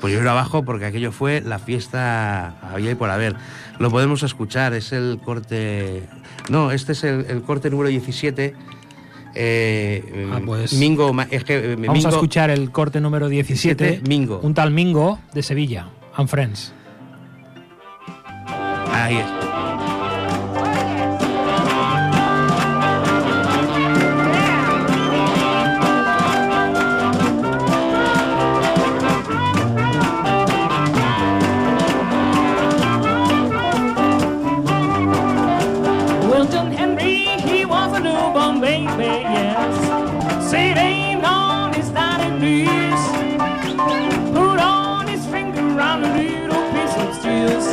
[0.00, 3.34] Pues yo iba abajo porque aquello fue la fiesta había y por haber.
[3.78, 6.02] Lo podemos escuchar, es el corte...
[6.50, 8.54] No, este es el, el corte número 17
[9.38, 14.40] eh, ah, pues Mingo, eh, vamos a escuchar el corte número 17, Mingo.
[14.42, 16.72] un tal Mingo de Sevilla, and Friends.
[18.90, 19.55] Ahí es.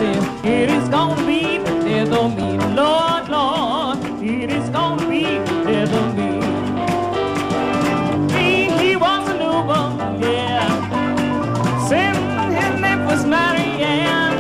[0.04, 1.60] Said, it is gonna be
[2.12, 2.58] of me.
[2.76, 6.32] Lord, Lord, it is gonna be of me.
[8.36, 11.88] He, he was an Uber, yeah.
[11.88, 12.16] Said
[12.52, 14.36] his name was Marianne.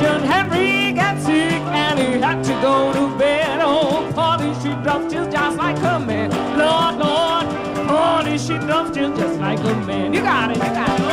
[0.00, 3.60] John Henry got sick and he had to go to bed.
[3.62, 6.30] Oh, Polly, she dropped just, just like a man.
[6.58, 7.46] Lord, Lord,
[7.86, 10.12] Polly, she dropped just, just like a man.
[10.12, 11.07] You got it, you got it.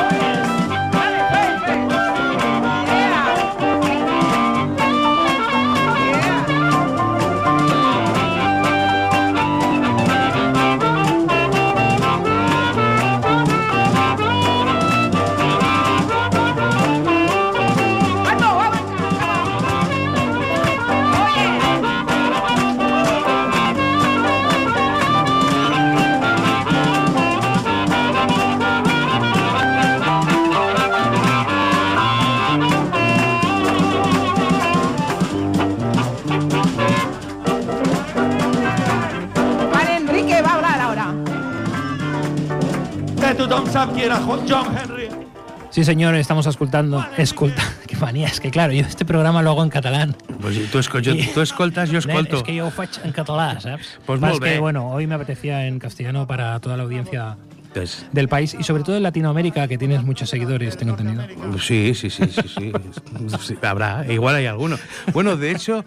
[45.69, 47.05] Sí, señor, estamos escoltando.
[47.17, 50.15] Escolta, qué manía, es que claro, yo este programa lo hago en catalán.
[50.39, 52.37] Pues tú, esco- yo- tú escoltas, yo Nen, escolto.
[52.37, 53.99] Es que yo ho faig en català, ¿sabes?
[54.05, 57.35] Pues molt que, bueno, hoy me apetecía en castellano para toda la audiencia
[57.73, 61.23] Pues, del país y sobre todo en Latinoamérica, que tienes muchos seguidores, tengo entendido.
[61.59, 62.71] Sí, sí, sí, sí, sí.
[63.41, 64.77] Sí, Habrá, igual hay alguno.
[65.11, 65.83] Bueno, de hecho,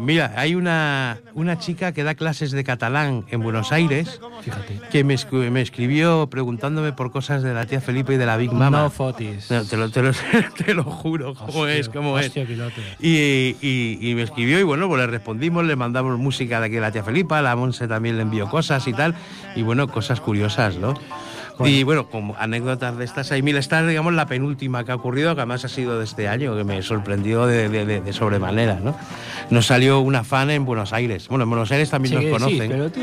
[0.00, 4.80] mira, hay una, una chica que da clases de catalán en Buenos Aires Fíjate.
[4.90, 5.16] que me,
[5.50, 8.82] me escribió preguntándome por cosas de la tía Felipe y de la Big Mama.
[8.82, 9.50] No fotis.
[9.50, 10.10] No, te, lo, te, lo,
[10.64, 12.26] te lo juro, cómo Hostia, es, cómo es.
[12.28, 12.46] hostia.
[13.00, 16.74] Y, y- y me escribió y bueno, pues le respondimos, le mandamos música de aquí
[16.76, 19.14] de la tía Felipa, la Monse también le envió cosas y tal,
[19.54, 20.94] y bueno, cosas curiosas, ¿no?
[21.64, 23.56] Y bueno, como anécdotas de estas hay mil.
[23.56, 26.54] Esta es, digamos, la penúltima que ha ocurrido, que además ha sido de este año,
[26.56, 28.94] que me sorprendió de, de- de- de sobremanera, ¿no?
[29.48, 31.28] Nos salió una fan en Buenos Aires.
[31.28, 32.70] Bueno, en Buenos Aires también Sí, nos sí, conocen.
[32.70, 33.00] pero tú...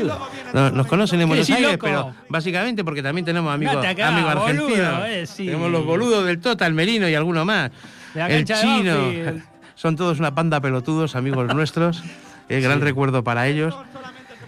[0.52, 1.86] No, nos conocen en Buenos sí, Aires, loco.
[1.86, 5.00] pero básicamente porque también tenemos amigos, amigos boludo, argentinos.
[5.08, 5.46] eh, sí.
[5.46, 7.70] Tenemos los boludos del Tota, el Merino y alguno más.
[8.14, 8.94] El chino.
[9.74, 12.02] Son todos una panda pelotudos, amigos nuestros.
[12.48, 13.74] El gran recuerdo para ellos.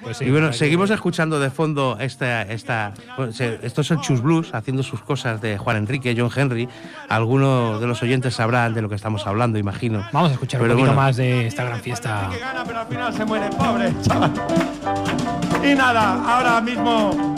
[0.06, 4.00] Pues sí, y bueno, que- seguimos escuchando de fondo esta, esta, bueno, se- estos son
[4.00, 6.68] Chus Blues haciendo sus cosas de Juan Enrique, John Henry.
[7.08, 10.06] Algunos de los oyentes sabrán de lo que estamos hablando, imagino.
[10.12, 11.02] Vamos a escuchar Pero un poquito bueno.
[11.08, 12.28] más de esta gran fiesta.
[12.32, 14.32] Que gana, pero al final se muere, pobre chaval.
[15.64, 17.34] Y nada, ahora mismo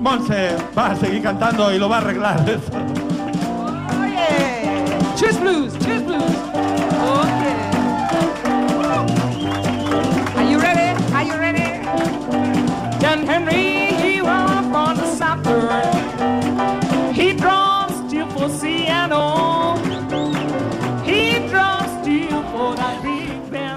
[0.00, 2.40] Monse va a seguir cantando y lo va a arreglar.
[4.00, 5.16] Oye.
[5.16, 6.22] Cheers blues, cheers blues.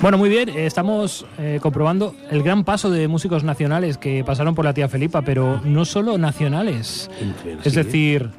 [0.06, 4.54] Bueno, muy bien, eh, estamos eh, comprobando el gran paso de músicos nacionales que pasaron
[4.54, 7.10] por la tía Felipa, pero no solo nacionales.
[7.64, 8.30] Es decir,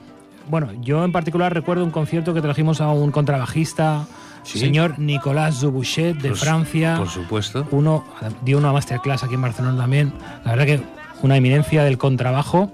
[0.49, 4.07] bueno, yo en particular recuerdo un concierto que trajimos a un contrabajista,
[4.45, 4.61] Sí.
[4.61, 6.99] señor Nicolas Dubouchet de Por su- Francia.
[6.99, 7.67] Por supuesto.
[7.73, 8.05] Uno
[8.43, 10.12] dio una masterclass aquí en Barcelona también.
[10.45, 10.81] La verdad que
[11.23, 12.71] una eminencia del contrabajo,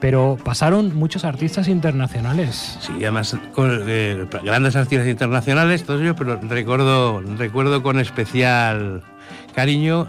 [0.00, 2.78] pero pasaron muchos artistas internacionales.
[2.80, 9.02] Sí, además con eh, grandes artistas internacionales, todos ellos, pero recuerdo, recuerdo con especial
[9.54, 10.08] cariño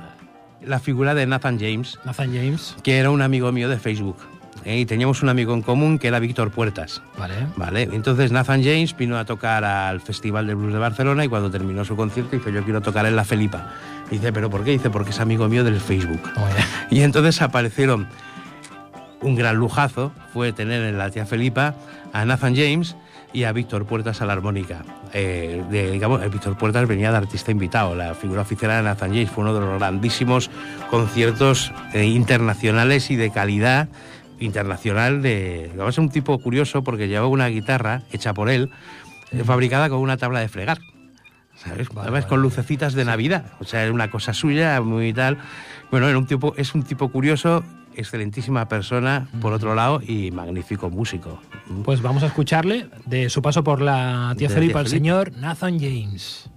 [0.63, 4.17] la figura de Nathan James, Nathan James, que era un amigo mío de Facebook.
[4.63, 4.79] ¿eh?
[4.79, 7.01] Y teníamos un amigo en común que era Víctor Puertas.
[7.17, 7.35] ¿vale?
[7.57, 11.49] Vale, entonces Nathan James vino a tocar al Festival de Blues de Barcelona y cuando
[11.49, 13.73] terminó su concierto dice yo quiero tocar en la Felipa.
[14.09, 14.71] Y dice, ¿pero por qué?
[14.71, 16.21] Dice, porque es amigo mío del Facebook.
[16.33, 16.87] Toma ya.
[16.89, 18.07] Y entonces aparecieron
[19.22, 21.76] un gran lujazo, fue tener en la tía Felipa
[22.13, 22.95] a Nathan James
[23.34, 24.84] y a Víctor Puertas a la armónica.
[25.13, 29.11] Eh, de, digamos, eh, Víctor Puertas venía de artista invitado, la figura oficial de Nathan
[29.11, 30.49] James fue uno de los grandísimos
[30.89, 33.89] conciertos eh, internacionales y de calidad
[34.39, 38.72] internacional de digamos, un tipo curioso porque llevaba una guitarra hecha por él
[39.32, 40.80] eh, fabricada con una tabla de fregar
[41.55, 41.89] ¿sabes?
[41.89, 43.45] Vale, Además, vale, con lucecitas de Navidad.
[43.59, 45.38] O sea, era una cosa suya, muy tal.
[45.91, 47.63] Bueno, era un tipo, es un tipo curioso,
[47.95, 51.39] excelentísima persona, por otro lado, y magnífico músico.
[51.83, 54.85] Pues vamos a escucharle de su paso por la tía el Felipa.
[54.85, 56.49] señor Nathan James.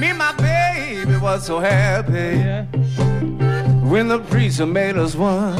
[0.00, 2.38] Me and my baby was so happy
[3.88, 5.56] when the preacher made us one.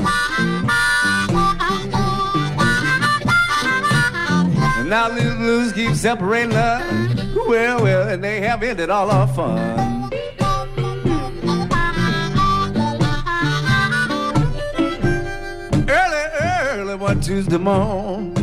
[4.79, 6.83] And now these blues keep separating us.
[7.47, 10.11] Well, well, and they have ended all our fun.
[15.89, 18.34] Early, early one Tuesday morning,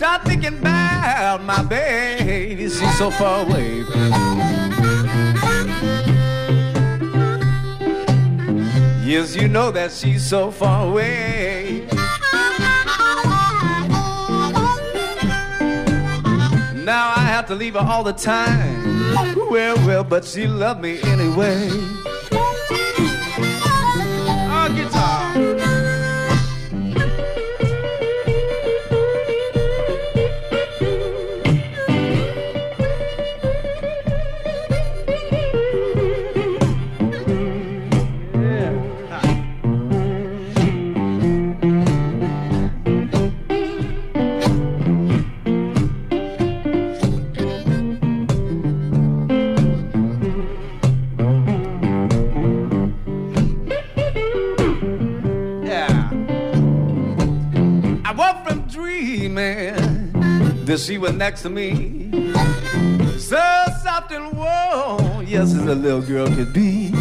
[0.00, 2.62] start thinking about my baby.
[2.70, 3.84] She's so far away.
[9.04, 11.86] Yes, you know that she's so far away.
[16.82, 19.12] Now I have to leave her all the time.
[19.50, 21.68] Well, well, but she loved me anyway.
[61.00, 62.10] Was next to me.
[63.18, 63.38] So
[63.82, 66.92] soft and warm, yes, as a little girl could be.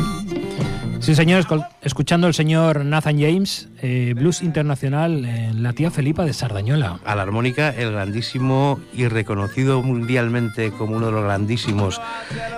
[0.99, 1.45] Sí, señor,
[1.81, 6.99] escuchando el señor Nathan James, eh, blues internacional en la tía Felipa de Sardañola.
[7.05, 12.01] A la armónica, el grandísimo y reconocido mundialmente como uno de los grandísimos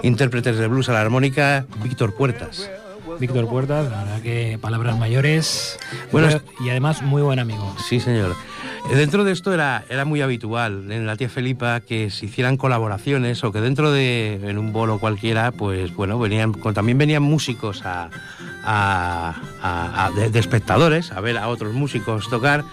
[0.02, 2.70] intérpretes de blues a la armónica, Víctor Puertas.
[3.22, 5.78] Víctor Puertas, la verdad que palabras mayores.
[6.12, 6.28] Bueno,
[6.60, 7.74] y además muy buen amigo.
[7.88, 8.36] Sí, señor.
[8.92, 12.58] Eh, Dentro de esto era, era muy habitual en la tía Felipa que se hicieran
[12.58, 17.84] colaboraciones o que dentro de en un bolo cualquiera, pues bueno, venían también venían músicos
[17.86, 18.10] a,
[18.64, 22.64] a- a- a- de, de espectadores a ver a otros músicos tocar.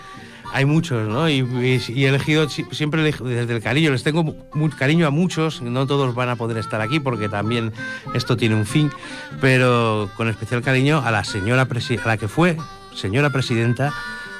[0.52, 1.28] Hay muchos, ¿no?
[1.28, 1.40] Y,
[2.04, 3.90] he elegido si- siempre desde el cariño.
[3.90, 4.34] Les tengo
[4.78, 5.60] cariño a muchos.
[5.62, 7.72] No todos van a poder estar aquí porque también
[8.14, 8.90] esto tiene un fin.
[9.40, 12.56] Pero con especial cariño a la señora a la que fue
[12.94, 13.92] señora presidenta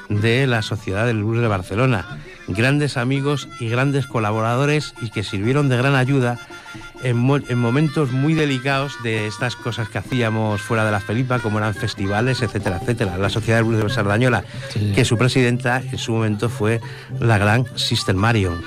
[0.09, 2.19] de la Sociedad del Blues de Barcelona.
[2.49, 6.37] Grandes amigos y grandes colaboradores y que sirvieron de gran ayuda
[7.03, 11.39] en, mo- en momentos muy delicados de estas cosas que hacíamos fuera de la Felipa,
[11.39, 13.17] como eran festivales, etcétera, etcétera.
[13.17, 14.43] La Sociedad del Blues de Sardañola,
[14.73, 14.91] Sí.
[14.95, 16.81] que su presidenta en su momento fue
[17.19, 18.61] la gran Sister Marion.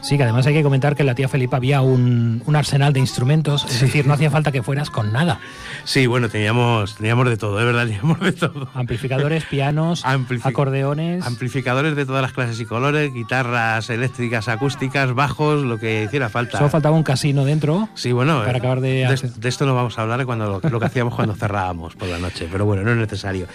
[0.00, 2.92] Sí, que además hay que comentar que en la tía Felipa había un, un arsenal
[2.92, 5.40] de instrumentos, es decir, no hacía falta que fueras con nada.
[5.84, 8.68] Sí, bueno, teníamos, teníamos de todo, de verdad, teníamos de todo.
[8.74, 11.26] Amplificadores, pianos, Amplifi- acordeones.
[11.26, 16.58] Amplificadores de todas las clases y colores, guitarras eléctricas, acústicas, bajos, lo que hiciera falta.
[16.58, 17.88] Solo faltaba un casino dentro.
[17.94, 20.68] Sí, bueno, Para eh, acabar de hacer- de esto no vamos a hablar cuando lo,
[20.70, 23.46] lo que hacíamos cuando cerrábamos por la noche, pero bueno, no es necesario.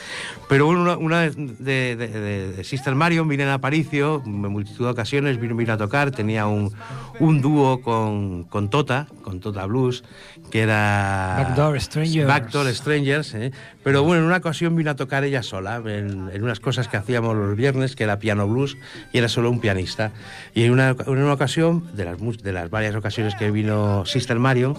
[0.50, 4.86] Pero bueno, una, una de, de, de- de Sister Marion, vino en Aparicio, en multitud
[4.86, 6.74] de ocasiones, vino, vino a tocar, tenía un,
[7.20, 10.04] un dúo con, con Tota, con Tota Blues,
[10.52, 11.36] que era...
[11.38, 12.28] Backdoor Strangers.
[12.28, 13.52] Backdoor Strangers, ¿eh?
[13.84, 16.98] pero bueno, en una ocasión vino a tocar ella sola, en, en unas cosas que
[16.98, 18.78] hacíamos los viernes, que era piano blues,
[19.12, 20.12] y era solo un pianista.
[20.54, 24.40] Y en una, en una ocasión, de las, de las varias ocasiones que vino Sister
[24.40, 24.78] Marion,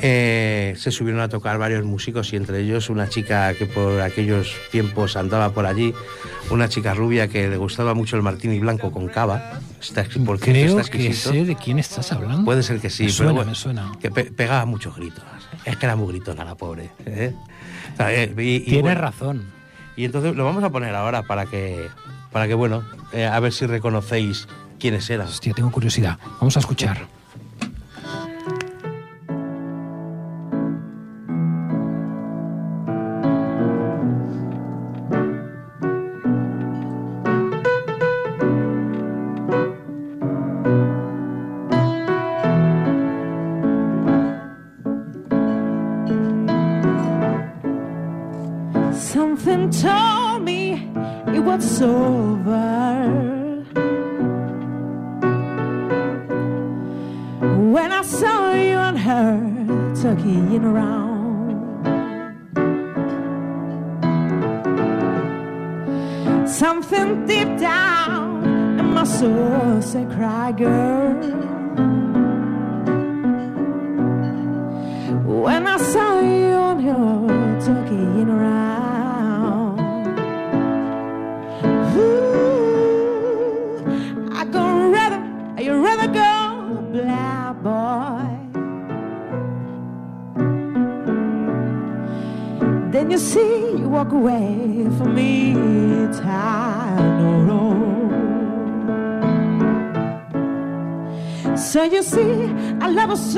[0.00, 4.52] eh, se subieron a tocar varios músicos y entre ellos una chica que por aquellos
[4.70, 5.94] tiempos andaba por allí,
[6.50, 9.60] una chica rubia que le gustaba mucho el martini blanco con cava.
[9.80, 12.44] Está, por Creo está que sé de quién estás hablando.
[12.44, 13.92] Puede ser que sí, Me pero suena, bueno, me suena.
[14.00, 15.24] que pe- pegaba muchos gritos.
[15.64, 16.90] Es que era muy gritona la pobre.
[17.06, 17.32] ¿eh?
[17.94, 19.44] O sea, eh, y, y Tienes bueno, razón.
[19.96, 21.88] y entonces lo vamos a poner ahora para que,
[22.32, 24.46] para que bueno, eh, a ver si reconocéis
[24.78, 25.26] quiénes eran.
[25.28, 26.18] Hostia, tengo curiosidad.
[26.40, 27.06] Vamos a escuchar.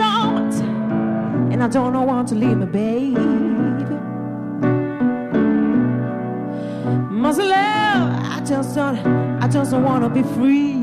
[0.09, 0.57] Much,
[1.53, 3.19] and I don't want to leave me, babe.
[7.11, 8.03] Must love,
[8.37, 8.99] I just don't,
[9.43, 10.75] I just don't wanna be free.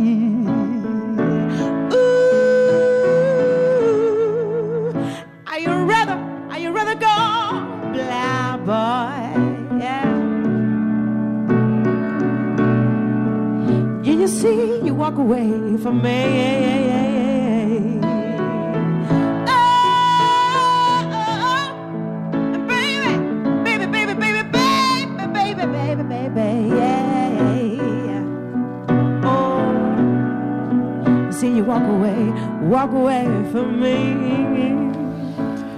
[1.94, 2.36] Ooh,
[5.48, 6.18] are you rather,
[6.52, 7.18] are you rather go,
[7.94, 9.18] blah boy?
[9.84, 10.08] Yeah.
[14.04, 16.85] Yeah, you see, you walk away from me.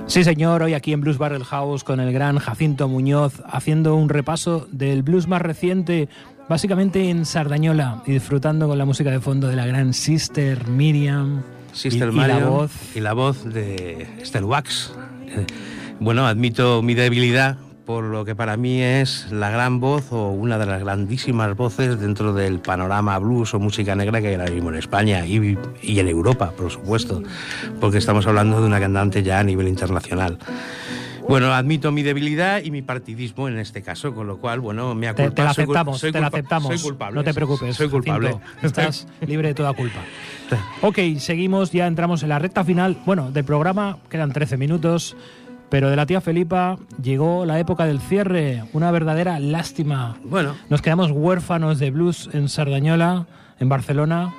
[0.07, 4.09] Sí, señor, hoy aquí en Blues Barrel House con el gran Jacinto Muñoz haciendo un
[4.09, 6.09] repaso del blues más reciente,
[6.47, 11.43] básicamente en Sardañola y disfrutando con la música de fondo de la gran Sister Miriam.
[11.73, 12.71] Sister y, y la voz.
[12.95, 14.93] y la voz de Esther Wax.
[15.99, 17.57] Bueno, admito mi debilidad
[17.87, 21.97] por lo que para mí es la gran voz o una de las grandísimas voces
[21.97, 25.99] dentro del panorama blues o música negra que hay ahora mismo en España y, y
[25.99, 27.23] en Europa, por supuesto,
[27.79, 30.37] porque estamos hablando de una cantante ya a nivel internacional.
[31.29, 35.13] Bueno, admito mi debilidad y mi partidismo en este caso, con lo cual, bueno, me
[35.13, 36.67] Te, te la aceptamos, soy te la aceptamos.
[36.67, 37.15] Soy culpable.
[37.15, 37.75] No te preocupes.
[37.75, 38.37] Soy culpable.
[38.61, 39.99] Estás libre de toda culpa.
[40.81, 42.97] Ok, seguimos, ya entramos en la recta final.
[43.05, 45.17] Bueno, del programa quedan 13 minutos,
[45.69, 48.63] pero de la tía Felipa llegó la época del cierre.
[48.73, 50.17] Una verdadera lástima.
[50.23, 53.27] Bueno, Nos quedamos huérfanos de blues en Sardañola,
[53.59, 54.33] en Barcelona.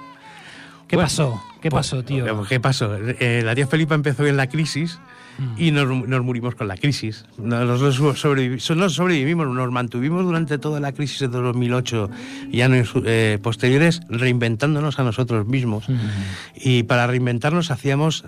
[0.87, 1.43] ¿Qué Bueno, pasó?
[1.61, 2.25] ¿Qué pues, pasó, tío?
[2.49, 2.95] ¿Qué pasó?
[2.97, 4.99] Eh, la tía Felipa empezó en la crisis
[5.39, 5.55] Mm.
[5.57, 7.25] y nos, nos murimos con la crisis.
[7.39, 12.11] Nosotros sobrevivi- no sobrevivimos, nos mantuvimos durante toda la crisis de 2008
[12.51, 15.89] y años eh, posteriores reinventándonos a nosotros mismos.
[15.89, 15.95] Mm.
[16.57, 18.25] Y para reinventarnos hacíamos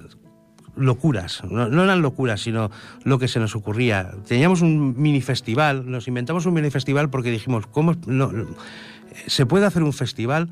[0.80, 2.70] locuras, no, eran locuras, sino
[3.04, 4.10] lo que se nos ocurría.
[4.26, 8.32] Teníamos un mini festival, nos inventamos un mini festival porque dijimos, ¿cómo no,
[9.26, 10.48] se puede hacer un festival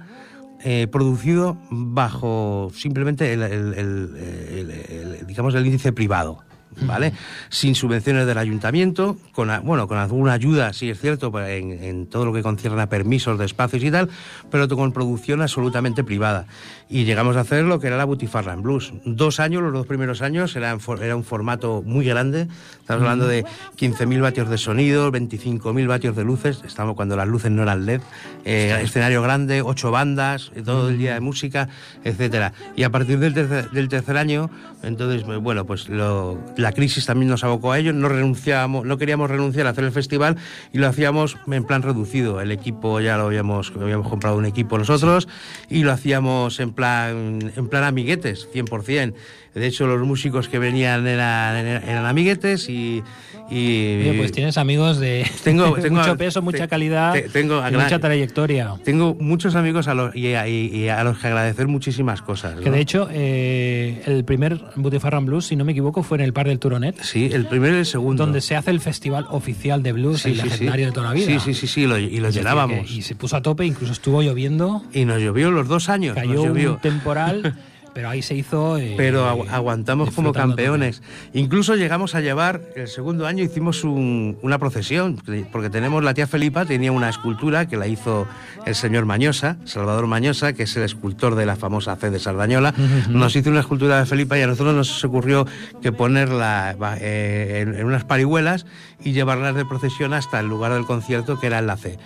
[0.64, 6.40] eh, producido bajo simplemente el- el- digamos el índice privado?
[6.82, 7.12] ¿Vale?
[7.48, 12.24] Sin subvenciones del ayuntamiento, con, bueno, con alguna ayuda, sí es cierto, en, en todo
[12.24, 14.08] lo que concierne a permisos de espacios y tal,
[14.50, 16.46] pero con producción absolutamente privada.
[16.88, 18.92] Y llegamos a hacer lo que era la Butifarra en Blues.
[19.04, 22.48] Dos años, los dos primeros años, era, en for- era un formato muy grande.
[22.80, 23.44] Estamos hablando de
[23.76, 26.62] 15.000 vatios de sonido, 25.000 vatios de luces.
[26.64, 28.00] Estamos cuando las luces no eran LED.
[28.44, 31.68] eh, escenario grande, ocho bandas, eh, todo el día de música,
[32.04, 32.54] etcétera.
[32.76, 34.48] Y a partir del tercer, del tercer año,
[34.82, 37.92] entonces, bueno, pues lo- la crisis también nos abocó a ello.
[37.92, 40.36] No renunciábamos, no queríamos renunciar a hacer el festival
[40.72, 42.40] y lo hacíamos en plan reducido.
[42.40, 45.28] El equipo ya lo habíamos, habíamos comprado un equipo nosotros
[45.68, 49.14] y lo hacíamos en plan, en plan amiguetes, 100%.
[49.54, 53.02] De hecho, los músicos que venían eran, eran amiguetes y...
[53.50, 57.22] y Oye, pues tienes amigos de, Tengo- de tengo- mucho peso, mucha te- calidad te-
[57.28, 58.74] tengo y mucha trayectoria.
[58.84, 62.58] Tengo muchos amigos a los, y, a, y- y a los que agradecer muchísimas cosas.
[62.60, 62.72] Que ¿no?
[62.76, 66.46] de hecho, eh, el primer Butifarran Blues, si no me equivoco, fue en el Par
[66.48, 68.24] del Turonet, Sí, el primero y el segundo.
[68.24, 70.42] donde se hace el festival oficial de blues, Sí, sí.
[70.42, 71.26] legendario de toda la vida.
[71.26, 72.90] Sí, sí, sí, sí, lo- y lo llenábamos.
[72.90, 76.14] Y se puso a tope, incluso estuvo lloviendo, Y nos llovió los dos años.
[76.16, 76.74] nos cayó llovió.
[76.74, 77.54] un temporal,
[77.98, 78.78] pero ahí se hizo.
[78.78, 81.02] eh, Pero agu- aguantamos como campeones.
[81.32, 85.20] Incluso llegamos a llevar, el segundo año hicimos un- una procesión,
[85.50, 88.28] porque tenemos la tía Felipa, tenía una escultura que la hizo
[88.66, 92.72] el señor Mañosa, Salvador Mañosa, que es el escultor de la famosa fe de Sardañola.
[93.08, 95.44] Nos hizo una escultura de Felipa y a nosotros nos ocurrió
[95.82, 98.64] que ponerla eh, en, en unas parihuelas
[99.02, 101.98] y llevarlas de procesión hasta el lugar del concierto, que era en la C.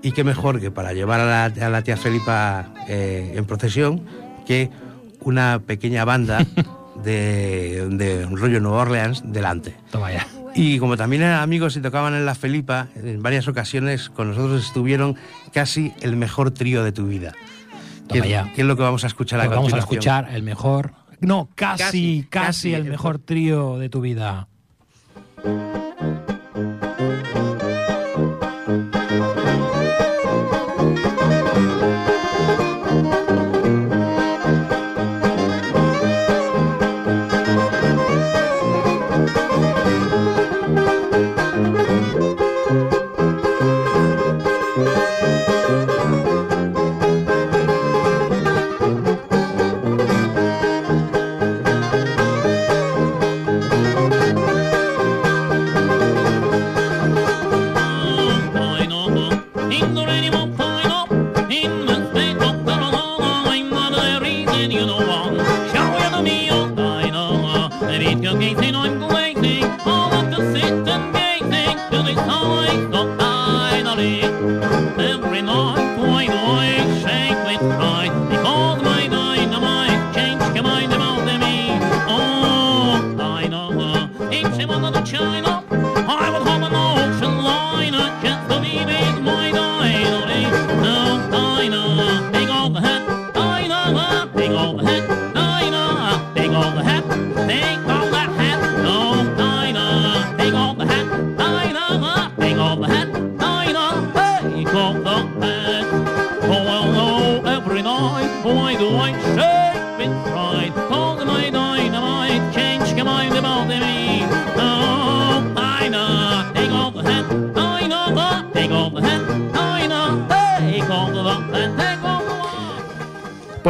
[0.00, 4.02] Y qué mejor que para llevar a la, a la tía Felipa eh, en procesión
[4.46, 4.70] que
[5.22, 6.44] una pequeña banda
[7.04, 9.74] de, de rollo Nueva Orleans delante.
[9.90, 10.26] Toma ya.
[10.54, 14.64] Y como también eran amigos y tocaban en la Felipa, en varias ocasiones con nosotros
[14.66, 15.16] estuvieron
[15.52, 17.32] casi el mejor trío de tu vida.
[18.08, 18.52] Toma ¿Qué, ya.
[18.54, 20.92] qué es lo que vamos a escuchar a Pues vamos a escuchar el mejor.
[21.20, 22.74] No, casi, Casi, casi, casi.
[22.74, 24.48] el mejor trío de tu vida.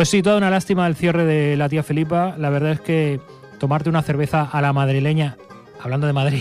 [0.01, 2.35] Pues sí, toda una lástima el cierre de la tía Felipa.
[2.39, 3.21] La verdad es que
[3.59, 5.37] tomarte una cerveza a la madrileña,
[5.79, 6.41] hablando de Madrid,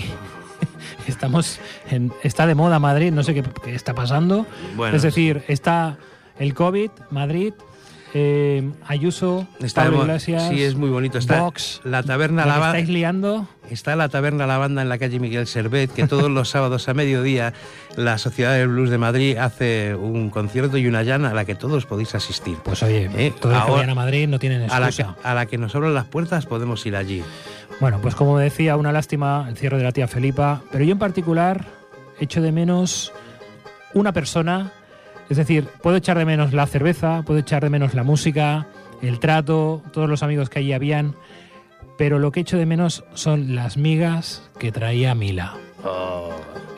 [1.07, 4.45] estamos en, está de moda Madrid, no sé qué, qué está pasando.
[4.77, 5.97] Bueno, es decir, está
[6.39, 7.51] el COVID, Madrid,
[8.13, 11.17] eh, Ayuso, Está Pablo Iglesias, sí, es muy bonito.
[11.17, 13.47] Está Vox, la taberna la que la Ba- estáis liando.
[13.69, 16.93] Está la taberna La Banda en la calle Miguel Servet, que todos los sábados a
[16.95, 17.53] mediodía
[17.95, 21.53] la Sociedad del Blues de Madrid hace un concierto y una llana a la que
[21.55, 22.57] todos podéis asistir.
[22.63, 25.15] Pues oye, Eh, todos los que vayan a Madrid no tienen A la, que, excusa.
[25.23, 27.23] a la que nos abran las puertas podemos ir allí.
[27.79, 30.99] Bueno, pues como decía, una lástima el cierre de la tía Felipa, pero yo en
[30.99, 31.65] particular
[32.19, 33.13] echo de menos
[33.93, 34.71] una persona,
[35.29, 38.67] es decir, puedo echar de menos la cerveza, puedo echar de menos la música,
[39.01, 41.15] el trato, todos los amigos que allí habían,
[41.97, 45.55] pero lo que echo de menos son las migas que traía Mila.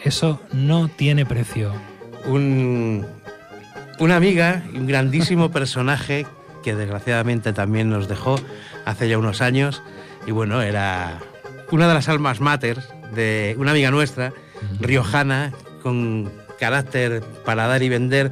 [0.04, 1.72] Eso no tiene precio.
[2.26, 3.06] Un,
[4.00, 6.26] una amiga y un grandísimo personaje
[6.64, 8.36] que desgraciadamente también nos dejó
[8.86, 9.82] hace ya unos años.
[10.28, 11.20] Y bueno, era
[11.72, 12.80] una de las almas mater
[13.14, 14.34] de una amiga nuestra,
[14.80, 16.32] riojana, con
[16.62, 18.32] carácter para dar y vender,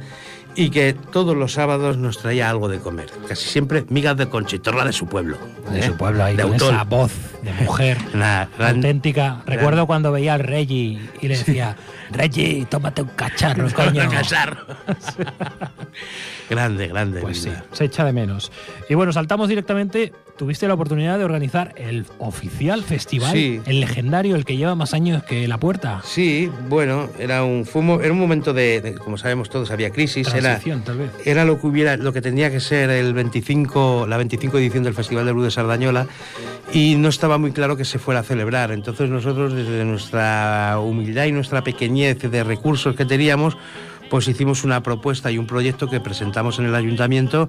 [0.54, 3.10] y que todos los sábados nos traía algo de comer.
[3.28, 5.36] Casi siempre migas de conchitorra de su pueblo.
[5.70, 5.82] De ¿eh?
[5.82, 6.74] su pueblo ahí, de con autor.
[6.74, 7.12] esa voz
[7.42, 7.98] de mujer.
[8.14, 9.42] Una gran- auténtica.
[9.46, 11.76] Recuerdo cuando veía al Reggie y le decía,
[12.12, 14.08] Reggie, tómate un cacharro, coño.
[14.10, 14.64] Cacharro.
[16.50, 17.20] grande, grande.
[17.20, 17.64] Pues sí, Mila.
[17.72, 18.52] se echa de menos.
[18.88, 20.12] Y bueno, saltamos directamente.
[20.36, 23.60] Tuviste la oportunidad de organizar el oficial festival, Sí.
[23.66, 26.00] el legendario, el que lleva más años que la puerta.
[26.02, 29.70] Sí, bueno, era un, fue un mo- era un momento de, de- como sabemos todos,
[29.70, 31.10] había crisis, era, Transición, tal vez.
[31.26, 34.94] era lo que hubiera, lo que tenía que ser el 25, la 25 edición del
[34.94, 36.06] Festival de Blues de Sardañola
[36.72, 38.72] y no estaba muy claro que se fuera a celebrar.
[38.72, 43.58] Entonces nosotros desde nuestra humildad y nuestra pequeñez de recursos que teníamos,
[44.10, 47.48] pues hicimos una propuesta y un proyecto que presentamos en el ayuntamiento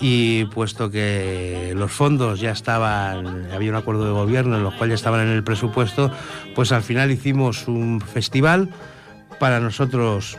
[0.00, 4.94] y puesto que los fondos ya estaban, había un acuerdo de gobierno en los cuales
[4.96, 6.10] estaban en el presupuesto,
[6.54, 8.70] pues al final hicimos un festival
[9.38, 10.38] para nosotros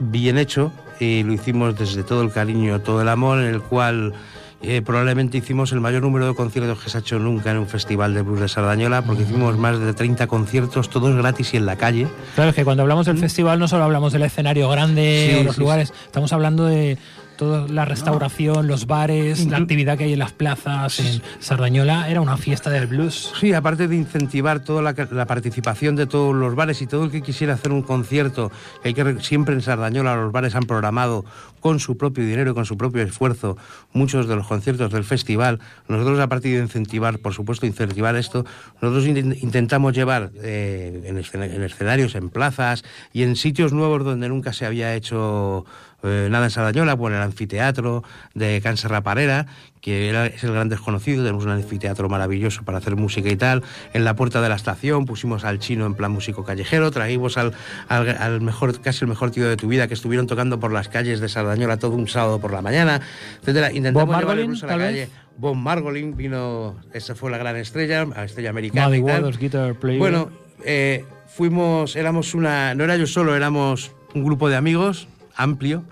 [0.00, 4.14] bien hecho y lo hicimos desde todo el cariño, todo el amor, en el cual
[4.62, 7.66] eh, probablemente hicimos el mayor número de conciertos que se ha hecho nunca en un
[7.66, 11.66] festival de blues de Sardañola, porque hicimos más de 30 conciertos, todos gratis y en
[11.66, 12.06] la calle.
[12.34, 15.30] Claro, es que cuando hablamos del festival no solo hablamos del escenario grande.
[15.34, 16.96] Sí, o los sí, lugares, estamos hablando de
[17.36, 22.08] toda la restauración, los bares, la actividad que hay en las plazas, en Sardañola.
[22.08, 23.32] Era una fiesta del blues.
[23.40, 27.10] Sí, aparte de incentivar toda la, la participación de todos los bares y todo el
[27.10, 28.52] que quisiera hacer un concierto,
[28.82, 31.24] que hay que re- siempre en Sardañola los bares han programado
[31.62, 33.56] con su propio dinero y con su propio esfuerzo
[33.94, 35.60] muchos de los conciertos del festival.
[35.88, 38.44] Nosotros, aparte de incentivar, por supuesto, incentivar esto,
[38.82, 42.84] nosotros in- intentamos llevar eh, en, escena- en escenarios, en plazas
[43.14, 45.64] y en sitios nuevos donde nunca se había hecho
[46.02, 48.02] eh, nada en Sardañola, en el anfiteatro
[48.34, 49.46] de Can Serraparera,
[49.82, 53.64] que era, es el gran desconocido, tenemos un anfiteatro maravilloso para hacer música y tal.
[53.92, 57.52] En la puerta de la estación pusimos al chino en plan músico callejero, trajimos al,
[57.88, 60.88] al, al mejor, casi el mejor tío de tu vida, que estuvieron tocando por las
[60.88, 63.00] calles de Sardañola todo un sábado por la mañana,
[63.40, 63.72] etcétera.
[63.72, 65.00] Intentamos a la calle.
[65.00, 65.10] vez.
[65.36, 68.86] Bob Margolin vino, esa fue la gran estrella, la estrella americana.
[68.86, 69.22] Muddy y tal.
[69.24, 69.98] Waters, guitar player.
[69.98, 70.30] Bueno,
[70.64, 75.84] eh, fuimos, éramos una, no era yo solo, éramos un grupo de amigos amplio,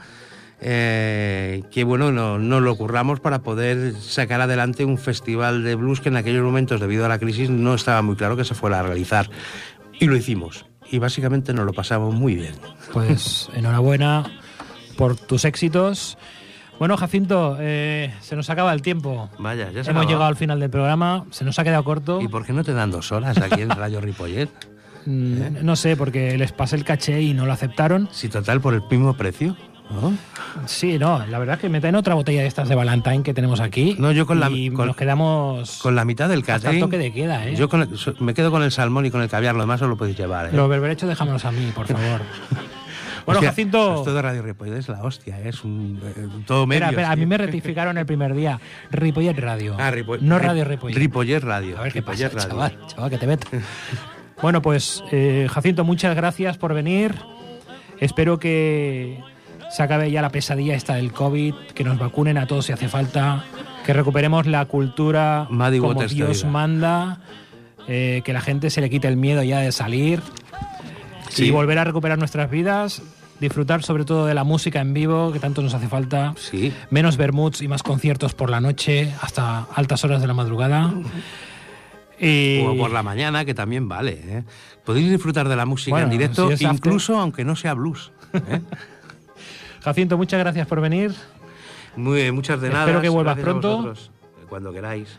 [0.60, 6.00] eh, que bueno, no, no lo curramos para poder sacar adelante un festival de blues
[6.00, 8.80] que en aquellos momentos, debido a la crisis, no estaba muy claro que se fuera
[8.80, 9.30] a realizar.
[9.98, 10.66] Y lo hicimos.
[10.90, 12.54] Y básicamente nos lo pasamos muy bien.
[12.92, 14.24] Pues enhorabuena
[14.96, 16.18] por tus éxitos.
[16.78, 19.28] Bueno, Jacinto, eh, se nos acaba el tiempo.
[19.38, 22.20] Vaya, ya se Hemos llegado al final del programa, se nos ha quedado corto.
[22.22, 24.48] ¿Y por qué no te dan dos horas aquí en Radio Ripollet?
[25.06, 28.10] Mm, No sé, porque les pasé el caché y no lo aceptaron.
[28.12, 29.56] Si total por el mismo precio.
[29.90, 30.14] ¿No?
[30.66, 33.34] Sí, no, la verdad es que me traen otra botella de estas de Valentine que
[33.34, 33.96] tenemos aquí.
[33.98, 36.80] No, yo con la- y con- nos quedamos Con la mitad del catering.
[36.80, 37.54] toque de queda, ¿eh?
[37.56, 37.88] Yo con el-
[38.20, 40.46] me quedo con el salmón y con el caviar, lo demás os lo podéis llevar.
[40.46, 40.50] ¿eh?
[40.52, 42.20] Los berberechos déjamelos a mí, por favor.
[43.26, 43.96] Bueno, Jacinto.
[43.98, 45.50] Esto de Radio Ripollet es la hostia, ¿eh?
[45.50, 46.84] es un eh, todo medio.
[46.86, 48.58] Espera, espera, a mí me rectificaron el primer día.
[48.90, 49.76] Ripollet Radio.
[49.78, 50.96] Ah, Ripo- no Radio Ripollet.
[50.96, 51.78] Ripollet Radio.
[51.78, 52.40] A ver qué pasa, Radio.
[52.48, 53.62] chaval, chaval, que te metes.
[54.42, 57.14] bueno, pues, eh, Jacinto, muchas gracias por venir.
[58.00, 59.22] Espero que
[59.70, 62.88] se acabe ya la pesadilla esta del COVID, que nos vacunen a todos si hace
[62.88, 63.44] falta,
[63.86, 67.20] que recuperemos la cultura Muddy como Waters te Dios manda,
[67.88, 70.20] eh, que la gente se le quite el miedo ya de salir
[71.28, 71.46] Sí.
[71.46, 73.02] y volver a recuperar nuestras vidas,
[73.38, 76.34] disfrutar sobre todo de la música en vivo, que tanto nos hace falta.
[76.36, 76.72] Sí.
[76.90, 80.92] Menos bermuds y más conciertos por la noche hasta altas horas de la madrugada.
[82.18, 84.20] Y O por la mañana, que también vale.
[84.26, 84.42] ¿eh?
[84.84, 86.76] Podéis disfrutar de la música Bueno, en directo, si es after.
[86.76, 88.12] incluso aunque no sea blues.
[88.34, 88.60] ¿eh?
[89.82, 91.12] Jacinto, muchas gracias por venir.
[91.96, 92.82] Muy, muchas de nada.
[92.82, 93.94] Espero que vuelvas Gracias pronto.
[94.48, 95.18] Cuando queráis.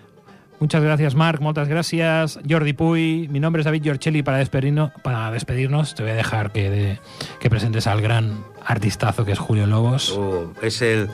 [0.60, 1.42] Muchas gracias, Marc.
[1.42, 3.28] Muchas gracias, Jordi Puy.
[3.32, 4.22] Mi nombre es David Giorcelli.
[4.22, 7.00] Para despedirnos, para despedirnos te voy a dejar que, de-
[7.40, 10.12] que presentes al gran artistazo que es Julio Lobos.
[10.16, 11.10] Oh, es el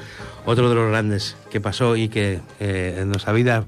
[0.45, 3.63] otro de los grandes que pasó y que eh, en nuestra vida.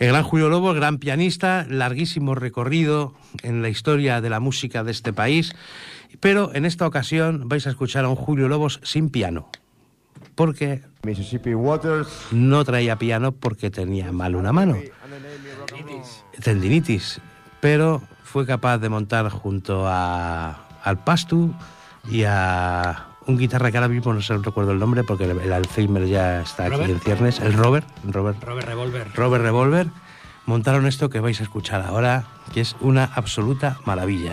[0.00, 3.14] El gran Julio Lobo, gran pianista, larguísimo recorrido
[3.44, 5.52] en la historia de la música de este país.
[6.18, 9.48] Pero en esta ocasión vais a escuchar a un Julio Lobos sin piano.
[10.34, 12.08] Porque Mississippi Waters.
[12.30, 14.76] no traía piano porque tenía mal una mano.
[16.42, 17.20] Tendinitis.
[17.60, 21.52] Pero fue capaz de montar junto a, al Pastu
[22.10, 25.38] y a un guitarra que ahora mismo no sé, no recuerdo el nombre porque el,
[25.38, 26.90] el Alzheimer ya está aquí ¿Robert?
[26.90, 27.40] en ciernes.
[27.40, 29.06] El Robert, Robert, Robert Revolver.
[29.14, 29.86] Robert Revolver.
[30.46, 34.32] Montaron esto que vais a escuchar ahora, que es una absoluta maravilla.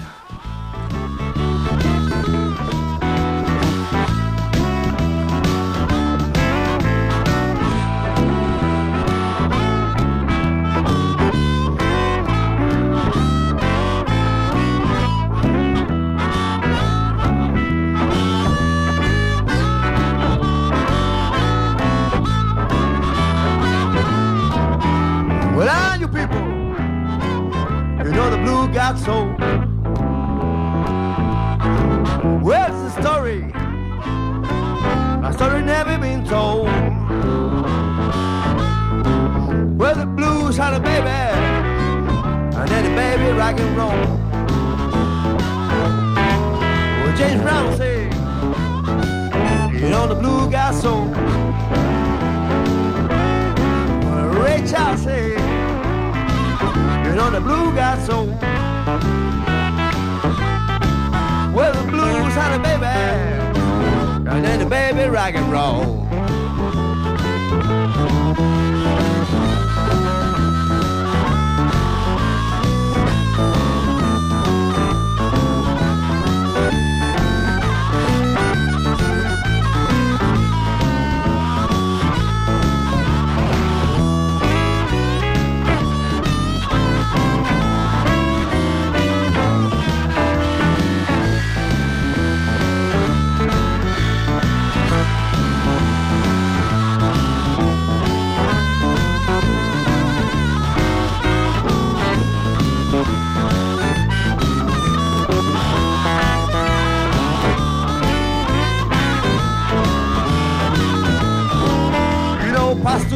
[35.27, 36.67] My story never been told.
[39.77, 41.09] Well, the blues had a baby,
[42.55, 43.89] and then the baby rock and roll.
[47.01, 48.13] Well, James Brown said,
[49.73, 51.07] you know the blue got soul.
[54.05, 55.31] Well, Ray Charles said,
[57.05, 58.27] you know the blue got soul.
[61.53, 62.76] Well, the blues had a baby,
[64.69, 66.06] baby rock and roll.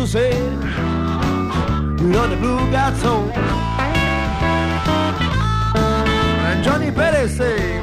[0.02, 0.34] to say
[2.02, 3.30] You know the blue got soul.
[6.48, 7.76] And Johnny Perry say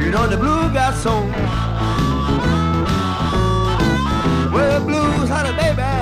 [0.00, 1.26] You know the blue got soul.
[4.52, 5.97] Well, blues had a baby.